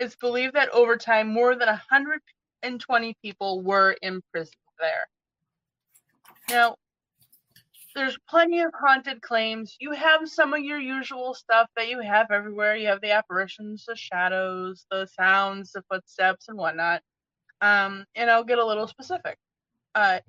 [0.00, 5.06] it's believed that over time more than 120 people were imprisoned there.
[6.48, 6.76] Now,
[7.98, 9.76] there's plenty of haunted claims.
[9.80, 12.76] You have some of your usual stuff that you have everywhere.
[12.76, 17.02] You have the apparitions, the shadows, the sounds, the footsteps, and whatnot.
[17.60, 19.36] Um, and I'll get a little specific.
[19.96, 20.20] Uh,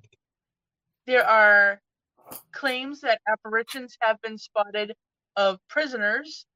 [1.06, 1.80] there are
[2.52, 4.92] claims that apparitions have been spotted
[5.36, 6.46] of prisoners,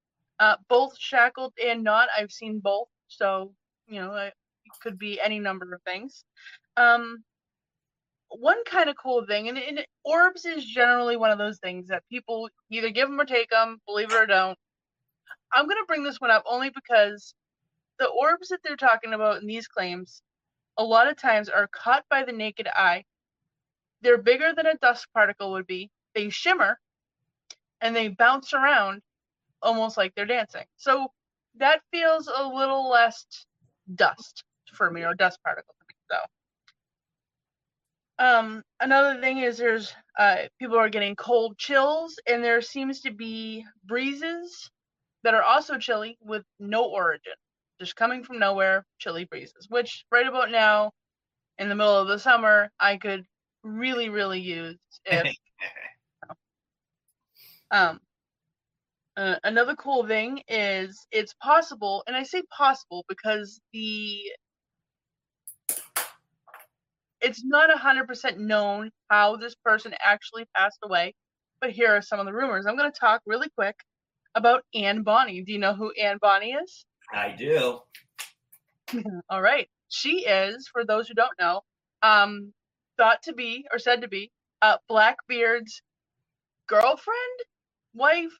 [0.40, 2.08] uh, both shackled and not.
[2.18, 3.52] I've seen both, so
[3.86, 4.34] you know it
[4.82, 6.24] could be any number of things.
[6.76, 7.22] Um,
[8.38, 12.02] one kind of cool thing, and, and orbs is generally one of those things that
[12.10, 14.58] people either give them or take them, believe it or don't.
[15.52, 17.34] I'm gonna bring this one up only because
[17.98, 20.22] the orbs that they're talking about in these claims,
[20.76, 23.04] a lot of times are caught by the naked eye.
[24.02, 25.90] They're bigger than a dust particle would be.
[26.14, 26.78] They shimmer,
[27.80, 29.02] and they bounce around
[29.62, 30.64] almost like they're dancing.
[30.76, 31.08] So
[31.58, 33.26] that feels a little less
[33.94, 35.74] dust for me or dust particle.
[36.10, 36.16] So
[38.24, 43.10] um another thing is there's uh people are getting cold chills and there seems to
[43.12, 44.70] be breezes
[45.24, 47.32] that are also chilly with no origin.
[47.80, 50.92] Just coming from nowhere, chilly breezes, which right about now
[51.58, 53.24] in the middle of the summer I could
[53.64, 55.34] really, really use if
[57.70, 58.00] um,
[59.16, 64.20] uh, another cool thing is it's possible, and I say possible because the
[67.24, 71.14] it's not hundred percent known how this person actually passed away,
[71.62, 72.66] but here are some of the rumors.
[72.66, 73.76] I'm going to talk really quick
[74.36, 75.42] about Anne Bonny.
[75.42, 76.86] Do you know who Anne Bonny is?
[77.12, 77.80] I do.
[79.30, 81.62] All right, she is, for those who don't know,
[82.02, 82.52] um,
[82.98, 84.30] thought to be or said to be
[84.62, 85.82] uh, Blackbeard's
[86.68, 87.18] girlfriend,
[87.94, 88.32] wife,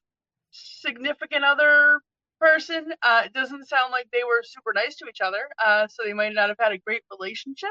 [0.53, 2.01] significant other
[2.40, 2.87] person.
[3.03, 6.14] Uh, it doesn't sound like they were super nice to each other, uh, so they
[6.14, 7.70] might not have had a great relationship.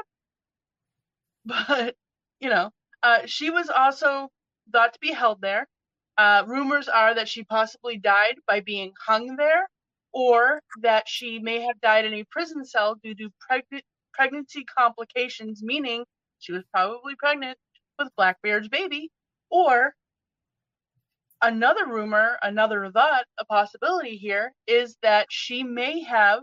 [1.68, 1.94] But
[2.40, 2.70] you know,
[3.02, 4.28] uh, she was also
[4.72, 5.66] thought to be held there.
[6.16, 9.68] Uh, rumors are that she possibly died by being hung there,
[10.12, 15.62] or that she may have died in a prison cell due to preg- pregnancy complications,
[15.62, 16.04] meaning
[16.38, 17.58] she was probably pregnant
[17.98, 19.10] with Blackbeard's baby,
[19.50, 19.94] or
[21.42, 26.40] another rumor, another thought, a possibility here is that she may have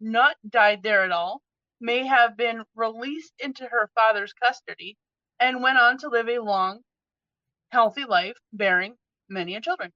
[0.00, 1.42] not died there at all,
[1.80, 4.96] may have been released into her father's custody,
[5.40, 6.80] and went on to live a long,
[7.70, 8.96] healthy life, bearing
[9.28, 9.92] many children.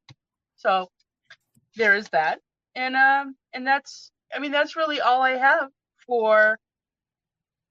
[0.57, 0.89] So
[1.77, 2.41] there is that,
[2.75, 5.69] and um, and that's, I mean, that's really all I have
[6.07, 6.59] for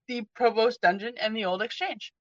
[0.07, 2.11] the Provost Dungeon and the Old Exchange.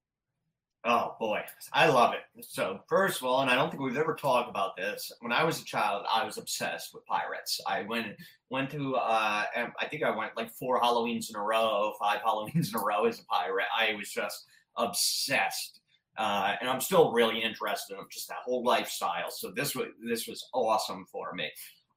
[0.84, 1.42] Oh boy,
[1.74, 2.44] I love it.
[2.44, 5.12] So first of all, and I don't think we've ever talked about this.
[5.20, 7.60] When I was a child, I was obsessed with pirates.
[7.66, 8.16] I went
[8.48, 12.72] went to uh, I think I went like four Halloweens in a row, five Halloweens
[12.74, 13.66] in a row as a pirate.
[13.78, 14.46] I was just
[14.78, 15.80] obsessed,
[16.16, 19.30] uh, and I'm still really interested in just that whole lifestyle.
[19.30, 21.50] So this was this was awesome for me.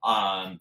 [0.04, 0.60] Um,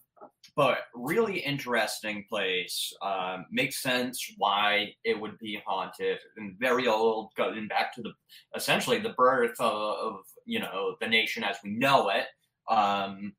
[0.57, 2.93] but really interesting place.
[3.03, 8.13] Um, makes sense why it would be haunted and very old, going back to the
[8.57, 10.15] essentially the birth of, of
[10.47, 12.27] you know the nation as we know it.
[12.73, 13.33] Um,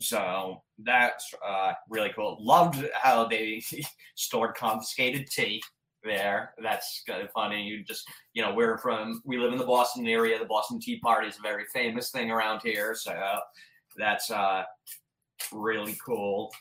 [0.00, 2.36] so that's uh, really cool.
[2.40, 3.62] Loved how they
[4.16, 5.62] stored confiscated tea
[6.04, 6.54] there.
[6.62, 7.62] That's kind of funny.
[7.62, 10.38] You just, you know, we're from, we live in the Boston area.
[10.38, 12.94] The Boston Tea Party is a very famous thing around here.
[12.94, 13.14] So
[13.96, 14.64] that's uh,
[15.52, 16.52] really cool.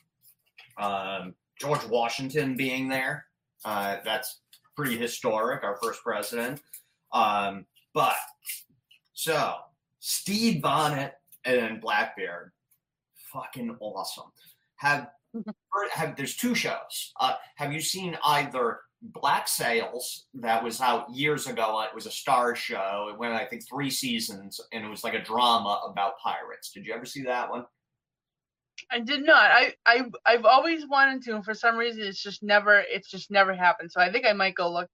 [0.78, 3.26] Um, George Washington being there,
[3.66, 4.40] uh, that's
[4.76, 6.62] pretty historic, our first president.
[7.12, 8.16] Um, but
[9.14, 9.56] so
[10.00, 11.14] Stede Bonnet
[11.46, 12.52] and Blackbeard,
[13.32, 14.32] fucking awesome.
[14.78, 15.10] Have
[15.94, 17.14] have there's two shows.
[17.20, 21.84] Uh, have you seen either Black Sails that was out years ago?
[21.88, 23.10] It was a Starz show.
[23.12, 26.72] It went I think three seasons, and it was like a drama about pirates.
[26.72, 27.66] Did you ever see that one?
[28.90, 29.52] I did not.
[29.52, 33.32] I, I I've always wanted to, and for some reason, it's just never it's just
[33.32, 33.92] never happened.
[33.92, 34.90] So I think I might go look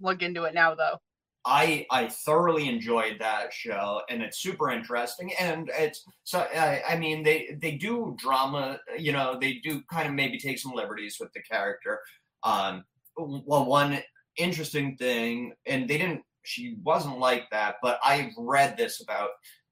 [0.00, 0.98] look into it now, though.
[1.44, 5.32] I I thoroughly enjoyed that show, and it's super interesting.
[5.40, 10.08] And it's so I, I mean they they do drama, you know, they do kind
[10.08, 12.00] of maybe take some liberties with the character.
[12.42, 12.84] Um,
[13.16, 14.00] well, one
[14.36, 16.22] interesting thing, and they didn't.
[16.44, 19.30] She wasn't like that, but I've read this about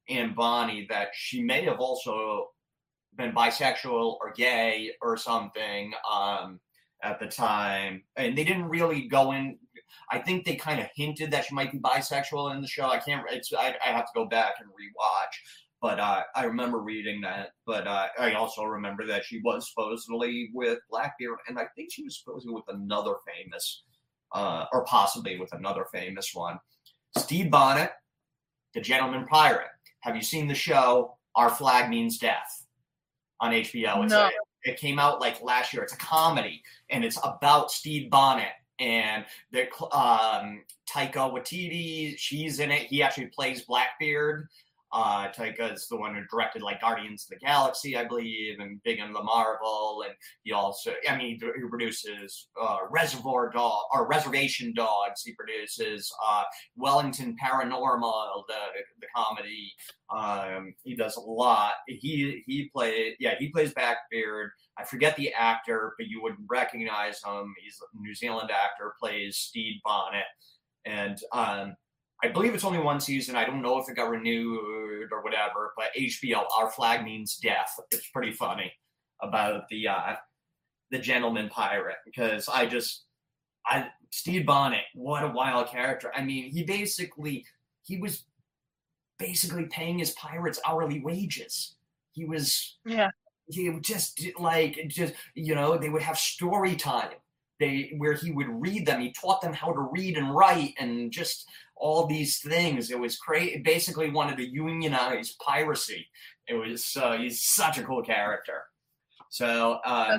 [0.09, 2.49] Anne Bonny that she may have also
[3.16, 6.60] been bisexual or gay or something um,
[7.02, 9.58] at the time, and they didn't really go in.
[10.10, 12.86] I think they kind of hinted that she might be bisexual in the show.
[12.86, 13.24] I can't.
[13.30, 15.34] It's I, I have to go back and rewatch.
[15.80, 17.50] But uh, I remember reading that.
[17.66, 22.02] But uh, I also remember that she was supposedly with Blackbeard, and I think she
[22.02, 23.82] was supposedly with another famous,
[24.32, 26.58] uh, or possibly with another famous one,
[27.18, 27.92] Stede Bonnet,
[28.74, 29.68] the Gentleman Pirate.
[30.00, 32.65] Have you seen the show Our Flag Means Death?
[33.41, 34.05] On HBO.
[34.05, 34.26] It's No.
[34.26, 34.30] a,
[34.64, 35.82] it came out like last year.
[35.82, 39.62] It's a comedy, and it's about Stede Bonnet and the
[39.93, 42.14] um, Taika Waititi.
[42.18, 42.82] She's in it.
[42.87, 44.49] He actually plays Blackbeard.
[44.97, 45.28] Uh,
[45.59, 49.12] is the one who directed like Guardians of the Galaxy, I believe, and big into
[49.12, 50.05] the Marvel.
[50.07, 55.22] And he also, I mean, he produces uh, Reservoir Dog or Reservation Dogs.
[55.22, 56.44] He produces uh,
[56.76, 58.55] Wellington Paranormal, the
[59.01, 59.70] the comedy.
[60.09, 61.74] Um, he does a lot.
[61.86, 64.51] He he played, yeah, he plays Blackbeard.
[64.78, 67.55] I forget the actor, but you would recognize him.
[67.62, 70.24] He's a New Zealand actor, plays Stede Bonnet,
[70.86, 71.76] and um,
[72.24, 73.36] I believe it's only one season.
[73.36, 77.78] I don't know if it got renewed or whatever, but HBO, Our Flag Means Death.
[77.90, 78.72] It's pretty funny
[79.22, 80.14] about the uh,
[80.90, 83.04] the gentleman pirate because I just
[83.66, 86.10] I Stede Bonnet, what a wild character.
[86.14, 87.44] I mean, he basically
[87.84, 88.24] he was
[89.18, 91.76] basically paying his pirates hourly wages.
[92.12, 93.10] He was Yeah.
[93.48, 97.10] he would just like just you know they would have story time
[97.60, 101.10] they where he would read them he taught them how to read and write and
[101.12, 102.91] just all these things.
[102.91, 106.07] It was crazy basically wanted to unionize piracy.
[106.49, 108.62] It was uh, he's such a cool character.
[109.29, 110.18] So uh,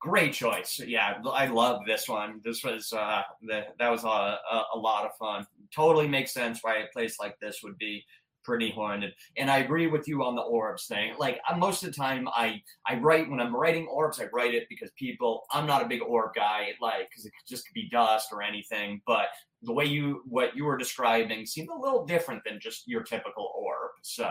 [0.00, 0.80] great choice.
[0.84, 2.40] Yeah i love this one.
[2.44, 5.46] This was uh the, that was a, a, a lot of fun.
[5.74, 8.04] Totally makes sense why a place like this would be
[8.44, 11.90] pretty haunted and i agree with you on the orbs thing like I, most of
[11.90, 15.66] the time i i write when i'm writing orbs i write it because people i'm
[15.66, 19.26] not a big orb guy like because it could just be dust or anything but
[19.62, 23.52] the way you what you were describing seemed a little different than just your typical
[23.56, 24.30] orb so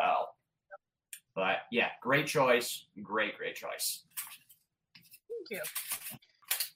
[1.36, 4.04] but yeah great choice great great choice
[5.50, 6.18] Thank you.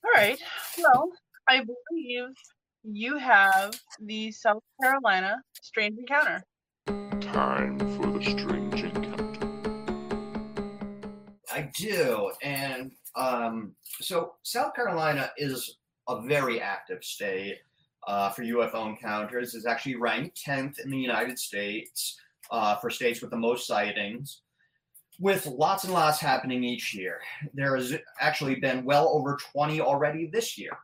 [0.04, 0.40] All right.
[0.78, 1.10] Well,
[1.48, 2.30] I believe
[2.84, 6.44] you have the South Carolina Strange Encounter.
[7.36, 9.46] Time for the strange encounter.
[11.52, 17.58] I do, and um, so South Carolina is a very active state
[18.08, 19.54] uh, for UFO encounters.
[19.54, 22.18] It's actually ranked 10th in the United States
[22.52, 24.44] uh, for states with the most sightings,
[25.20, 27.20] with lots and lots happening each year.
[27.54, 30.78] There has actually been well over 20 already this year,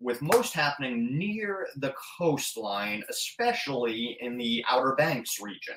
[0.00, 5.76] with most happening near the coastline, especially in the Outer Banks region.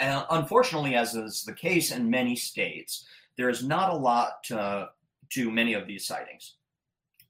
[0.00, 3.06] Unfortunately, as is the case in many states,
[3.36, 4.88] there is not a lot to,
[5.30, 6.54] to many of these sightings.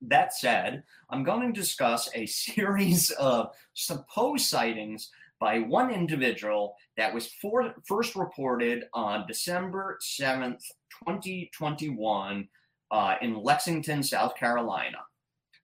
[0.03, 5.11] That said, I'm going to discuss a series of supposed sightings
[5.41, 10.63] by one individual that was for, first reported on December 7th,
[11.07, 12.49] 2021,
[12.91, 14.99] uh, in Lexington, South Carolina.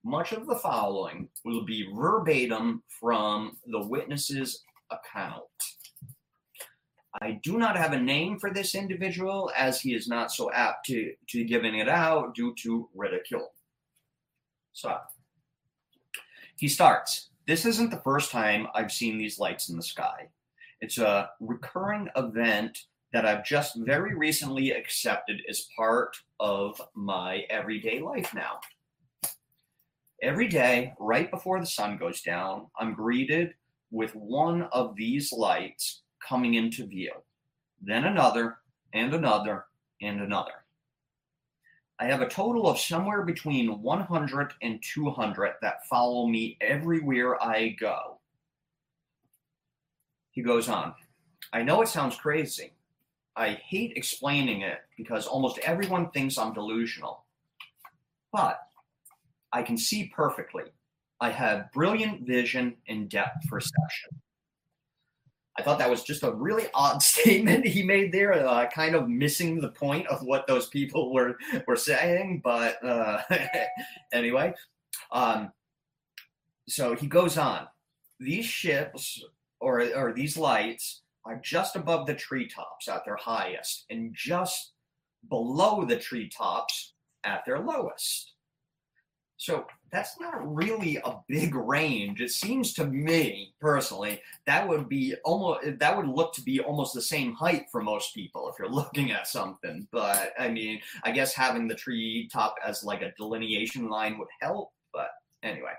[0.05, 5.45] Much of the following will be verbatim from the witness's account.
[7.23, 10.85] I do not have a name for this individual as he is not so apt
[10.87, 13.53] to, to giving it out due to ridicule.
[14.75, 14.99] So
[16.57, 17.31] he starts.
[17.47, 20.29] This isn't the first time I've seen these lights in the sky.
[20.81, 22.79] It's a recurring event
[23.15, 28.59] that I've just very recently accepted as part of my everyday life now.
[30.23, 33.55] Every day, right before the sun goes down, I'm greeted
[33.91, 37.13] with one of these lights coming into view,
[37.83, 38.59] then another,
[38.93, 39.67] and another,
[40.01, 40.65] and another.
[41.99, 47.69] I have a total of somewhere between 100 and 200 that follow me everywhere I
[47.79, 48.19] go.
[50.33, 50.95] He goes on,
[51.53, 52.73] I know it sounds crazy.
[53.37, 57.25] I hate explaining it because almost everyone thinks I'm delusional.
[58.33, 58.64] But
[59.55, 60.65] I can see perfectly.
[61.21, 64.11] I have brilliant vision and depth perception.
[65.57, 69.09] I thought that was just a really odd statement he made there, uh, kind of
[69.09, 71.39] missing the point of what those people were
[71.69, 72.43] were saying.
[72.43, 73.23] But uh,
[74.13, 74.53] anyway,
[75.13, 75.53] um,
[76.69, 77.69] so he goes on.
[78.19, 79.23] These ships
[79.61, 84.73] or or these lights are just above the treetops at their highest, and just
[85.29, 88.34] below the treetops at their lowest.
[89.37, 92.21] So that's not really a big range.
[92.21, 96.95] It seems to me personally that would be almost that would look to be almost
[96.95, 99.87] the same height for most people if you're looking at something.
[99.91, 104.29] But I mean, I guess having the tree top as like a delineation line would
[104.41, 104.71] help.
[104.93, 105.11] But
[105.43, 105.75] anyway,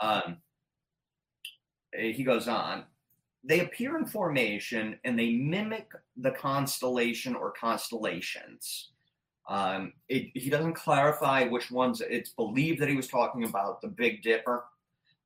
[0.00, 0.38] um,
[1.92, 2.84] he goes on.
[3.42, 8.90] They appear in formation and they mimic the constellation or constellations.
[9.48, 12.00] Um, it, he doesn't clarify which ones.
[12.00, 14.64] It's believed that he was talking about the Big Dipper,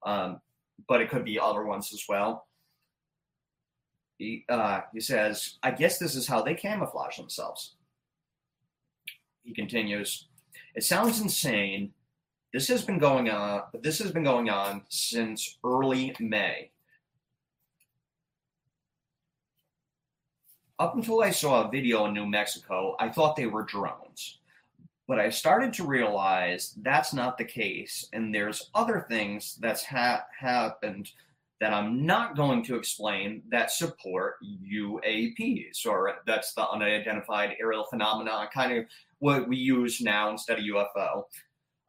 [0.04, 0.40] um,
[0.88, 2.46] but it could be other ones as well.
[4.18, 7.76] He, uh, he says, I guess this is how they camouflage themselves.
[9.42, 10.26] He continues,
[10.74, 11.92] It sounds insane.
[12.52, 16.70] This has been going on, this has been going on since early May.
[20.80, 24.38] Up until I saw a video in New Mexico, I thought they were drones.
[25.06, 30.24] But I started to realize that's not the case, and there's other things that's ha-
[30.36, 31.10] happened
[31.60, 38.48] that I'm not going to explain that support UAPs, or that's the unidentified aerial phenomena,
[38.52, 38.86] kind of
[39.18, 41.24] what we use now instead of UFO.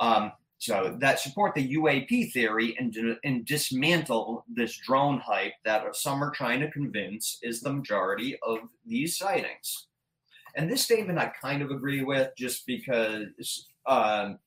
[0.01, 6.23] Um, so that support the UAP theory and, and dismantle this drone hype that some
[6.23, 9.87] are trying to convince is the majority of these sightings.
[10.55, 14.37] And this statement I kind of agree with just because um,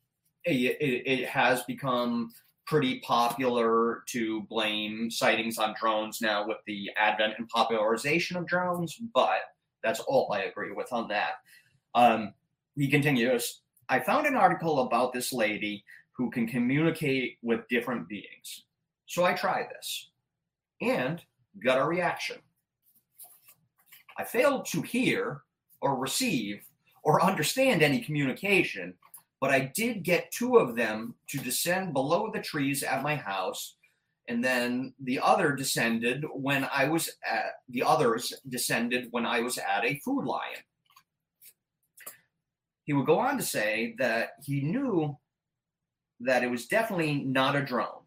[0.45, 2.31] it, it, it has become
[2.65, 9.01] pretty popular to blame sightings on drones now with the advent and popularization of drones,
[9.13, 9.41] but
[9.83, 11.33] that's all I agree with on that.
[11.97, 12.35] Um,
[12.77, 15.85] he continues I found an article about this lady
[16.17, 18.65] who can communicate with different beings.
[19.07, 20.11] So I tried this
[20.81, 21.21] and
[21.63, 22.37] got a reaction.
[24.17, 25.43] I failed to hear
[25.81, 26.63] or receive
[27.03, 28.95] or understand any communication
[29.45, 33.77] but I did get two of them to descend below the trees at my house.
[34.27, 39.59] And then the other descended when I was at the others descended when I was
[39.59, 40.63] at a food lion.
[42.85, 45.15] He would go on to say that he knew
[46.25, 48.03] that it was definitely not a drone.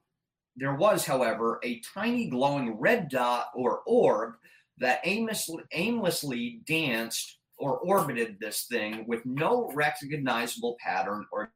[0.55, 4.35] There was, however, a tiny glowing red dot or orb
[4.79, 11.51] that aimlessly, aimlessly danced or orbited this thing with no recognizable pattern or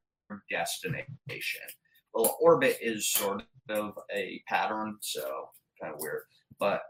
[0.50, 1.62] destination.
[2.14, 5.50] Well, orbit is sort of a pattern, so
[5.82, 6.24] kind of weird.
[6.60, 6.82] But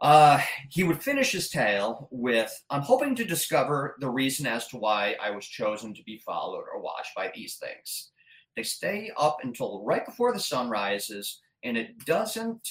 [0.00, 4.78] uh, he would finish his tale with I'm hoping to discover the reason as to
[4.78, 8.10] why I was chosen to be followed or watched by these things.
[8.56, 12.68] They stay up until right before the sun rises, and it doesn't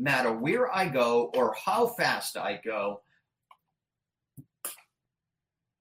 [0.00, 3.02] matter where I go or how fast I go,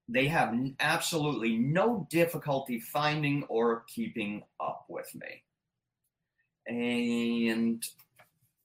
[0.08, 5.44] they have absolutely no difficulty finding or keeping up with me.
[6.68, 7.84] And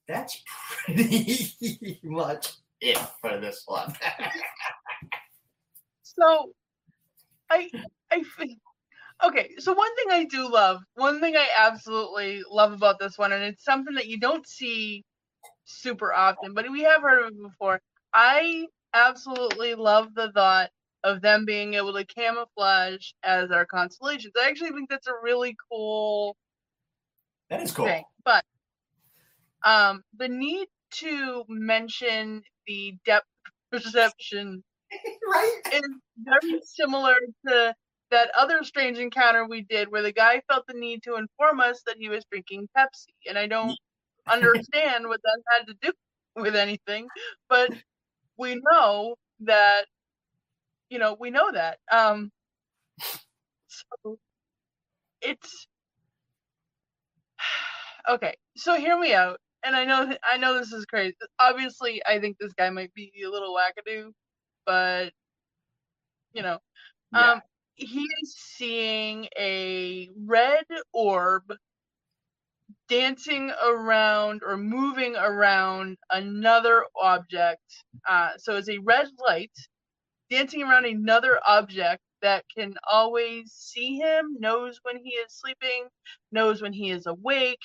[0.07, 0.43] that's
[0.85, 3.95] pretty much it for this one.
[6.03, 6.51] so
[7.49, 7.69] I
[8.11, 8.59] I think
[9.23, 13.31] okay, so one thing I do love, one thing I absolutely love about this one,
[13.31, 15.03] and it's something that you don't see
[15.65, 17.79] super often, but we have heard of it before.
[18.13, 20.69] I absolutely love the thought
[21.03, 24.33] of them being able to camouflage as our constellations.
[24.39, 26.35] I actually think that's a really cool.
[27.49, 27.85] That is cool.
[27.85, 28.03] Thing.
[28.23, 28.43] But
[29.63, 33.27] um, the need to mention the depth
[33.71, 34.63] perception
[35.31, 37.15] right is very similar
[37.47, 37.75] to
[38.15, 41.81] that other strange encounter we did where the guy felt the need to inform us
[41.85, 43.13] that he was drinking Pepsi.
[43.27, 43.77] And I don't
[44.31, 45.91] understand what that had to do
[46.35, 47.07] with anything,
[47.49, 47.71] but
[48.37, 49.85] we know that
[50.89, 51.79] you know, we know that.
[51.91, 52.31] Um,
[53.67, 54.17] so
[55.21, 55.67] it's
[58.09, 58.35] okay.
[58.55, 59.39] So hear me out.
[59.63, 61.15] And I know, I know this is crazy.
[61.39, 64.11] Obviously, I think this guy might be a little wackadoo,
[64.65, 65.11] but
[66.33, 66.59] you know,
[67.11, 67.31] yeah.
[67.31, 67.41] um,
[67.75, 71.43] he is seeing a red orb
[72.89, 77.61] dancing around or moving around another object.
[78.07, 79.51] Uh, so it's a red light
[80.29, 85.85] dancing around another object that can always see him, knows when he is sleeping,
[86.31, 87.59] knows when he is awake,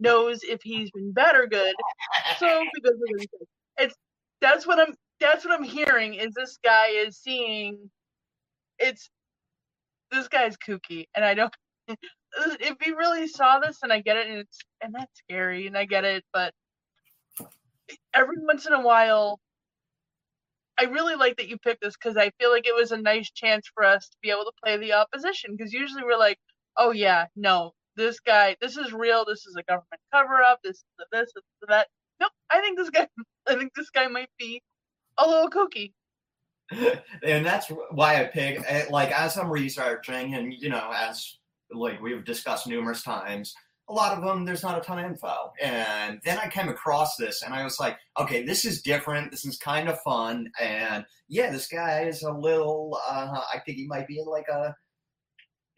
[0.00, 1.74] knows if he's been bad or good.
[2.38, 2.94] So because
[3.78, 3.94] it's
[4.40, 7.90] that's what I'm that's what I'm hearing is this guy is seeing
[8.78, 9.08] it's
[10.10, 11.54] this guy's kooky and I don't
[11.88, 15.76] if he really saw this and I get it and it's and that's scary and
[15.76, 16.52] I get it, but
[18.14, 19.38] every once in a while
[20.78, 23.30] I really like that you picked this because I feel like it was a nice
[23.30, 25.54] chance for us to be able to play the opposition.
[25.56, 26.38] Because usually we're like,
[26.76, 29.24] oh yeah, no, this guy, this is real.
[29.24, 30.60] This is a government cover up.
[30.62, 31.88] This, this, this, that.
[32.20, 32.30] Nope.
[32.50, 33.08] I think this guy,
[33.48, 34.62] I think this guy might be
[35.18, 35.92] a little kooky.
[36.70, 38.64] And that's why I picked.
[38.66, 41.38] Eh, like as I'm researching, and you know, as
[41.72, 43.54] like we've discussed numerous times,
[43.88, 47.16] a lot of them there's not a ton of info and then i came across
[47.16, 51.04] this and i was like okay this is different this is kind of fun and
[51.28, 54.74] yeah this guy is a little uh, i think he might be in like a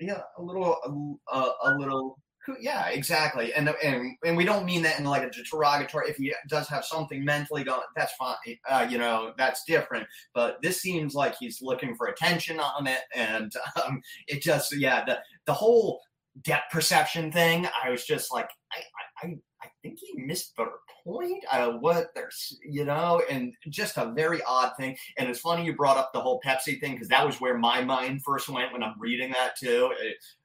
[0.01, 2.19] yeah a little a, a little
[2.61, 3.53] yeah exactly.
[3.53, 6.85] And, and and we don't mean that in like a derogatory if he does have
[6.85, 8.37] something mentally going that's fine
[8.69, 10.07] uh, you know that's different.
[10.35, 13.53] But this seems like he's looking for attention on it and
[13.85, 16.01] um, it just yeah the the whole
[16.43, 20.69] depth perception thing, I was just like, I, I, I think he missed their
[21.05, 21.45] point.
[21.51, 24.97] Uh, what there's, you know, and just a very odd thing.
[25.19, 27.83] And it's funny you brought up the whole Pepsi thing because that was where my
[27.83, 29.93] mind first went when I'm reading that too.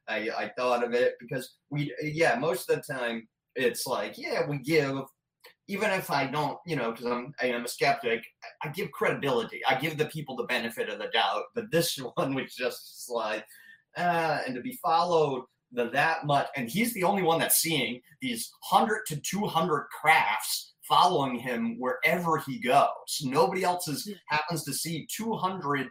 [0.08, 4.46] I, I thought of it because we, yeah, most of the time it's like, yeah,
[4.48, 5.02] we give,
[5.68, 8.24] even if I don't, you know, because I'm I am a skeptic,
[8.62, 9.60] I give credibility.
[9.66, 11.44] I give the people the benefit of the doubt.
[11.54, 13.44] But this one was just like,
[13.96, 15.44] uh, and to be followed
[15.74, 19.86] the that much, and he's the only one that's seeing these hundred to two hundred
[19.88, 22.88] crafts following him wherever he goes.
[23.22, 25.88] Nobody else is happens to see two hundred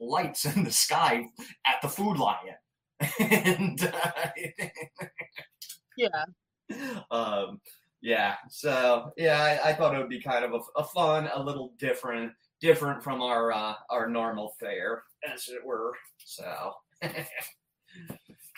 [0.00, 1.24] lights in the sky
[1.66, 2.56] at the Food Lion.
[3.18, 4.30] and uh,
[5.96, 6.24] Yeah.
[7.10, 7.60] um,
[8.00, 8.36] yeah.
[8.50, 11.72] So yeah, I, I thought it would be kind of a, a fun, a little
[11.78, 15.94] different, different from our uh, our normal fare, as it were.
[16.24, 16.72] So.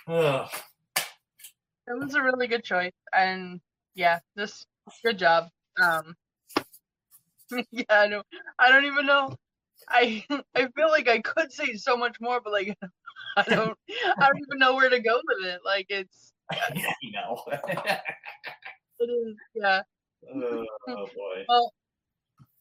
[0.08, 0.48] Ugh.
[1.86, 3.60] It was a really good choice, and
[3.94, 4.66] yeah, just
[5.04, 5.48] good job.
[5.80, 6.14] Um,
[7.70, 8.26] yeah, I don't,
[8.58, 9.34] I don't even know.
[9.88, 10.24] I,
[10.54, 12.76] I feel like I could say so much more, but like,
[13.36, 13.76] I don't,
[14.18, 15.60] I don't even know where to go with it.
[15.64, 17.42] Like, it's, yeah, you know.
[18.98, 19.82] it is, yeah.
[20.32, 21.44] oh boy.
[21.48, 21.72] Well,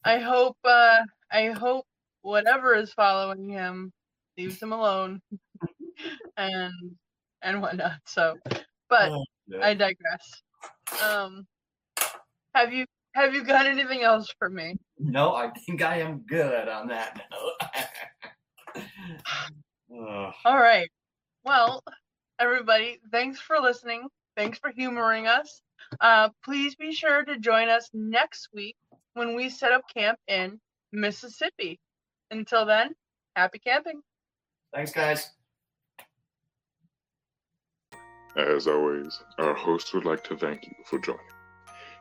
[0.04, 1.86] I hope, uh, I hope
[2.22, 3.92] whatever is following him
[4.36, 5.20] leaves him alone,
[6.36, 6.72] and
[7.44, 7.92] and whatnot.
[8.06, 8.36] So,
[8.88, 9.64] but Oh, yeah.
[9.64, 10.42] I digress.
[11.04, 11.46] Um,
[12.54, 14.76] have you have you got anything else for me?
[14.98, 18.82] No, I think I am good on that note.
[20.44, 20.88] All right.
[21.44, 21.84] Well,
[22.40, 24.08] everybody, thanks for listening.
[24.36, 25.60] Thanks for humoring us.
[26.00, 28.74] Uh, please be sure to join us next week
[29.12, 30.58] when we set up camp in
[30.92, 31.78] Mississippi.
[32.32, 32.94] Until then,
[33.36, 34.00] happy camping.
[34.74, 35.30] Thanks, guys.
[38.36, 41.20] As always, our host would like to thank you for joining.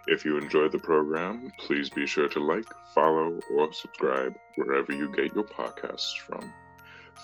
[0.08, 2.66] If you enjoyed the program, please be sure to like,
[2.96, 6.52] follow, or subscribe wherever you get your podcasts from.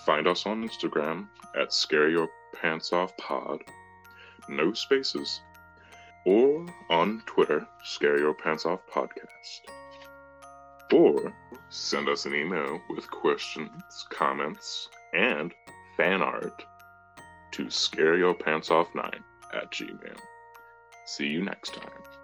[0.05, 1.27] Find us on Instagram
[1.59, 3.63] at Scare Your Pants Off Pod,
[4.47, 5.41] no spaces,
[6.27, 9.61] or on Twitter, Scare Your Pants Off Podcast.
[10.93, 11.33] Or
[11.69, 15.51] send us an email with questions, comments, and
[15.97, 16.63] fan art
[17.51, 19.13] to scareyourpantsoff9
[19.53, 20.19] at gmail.
[21.05, 22.18] See you next time.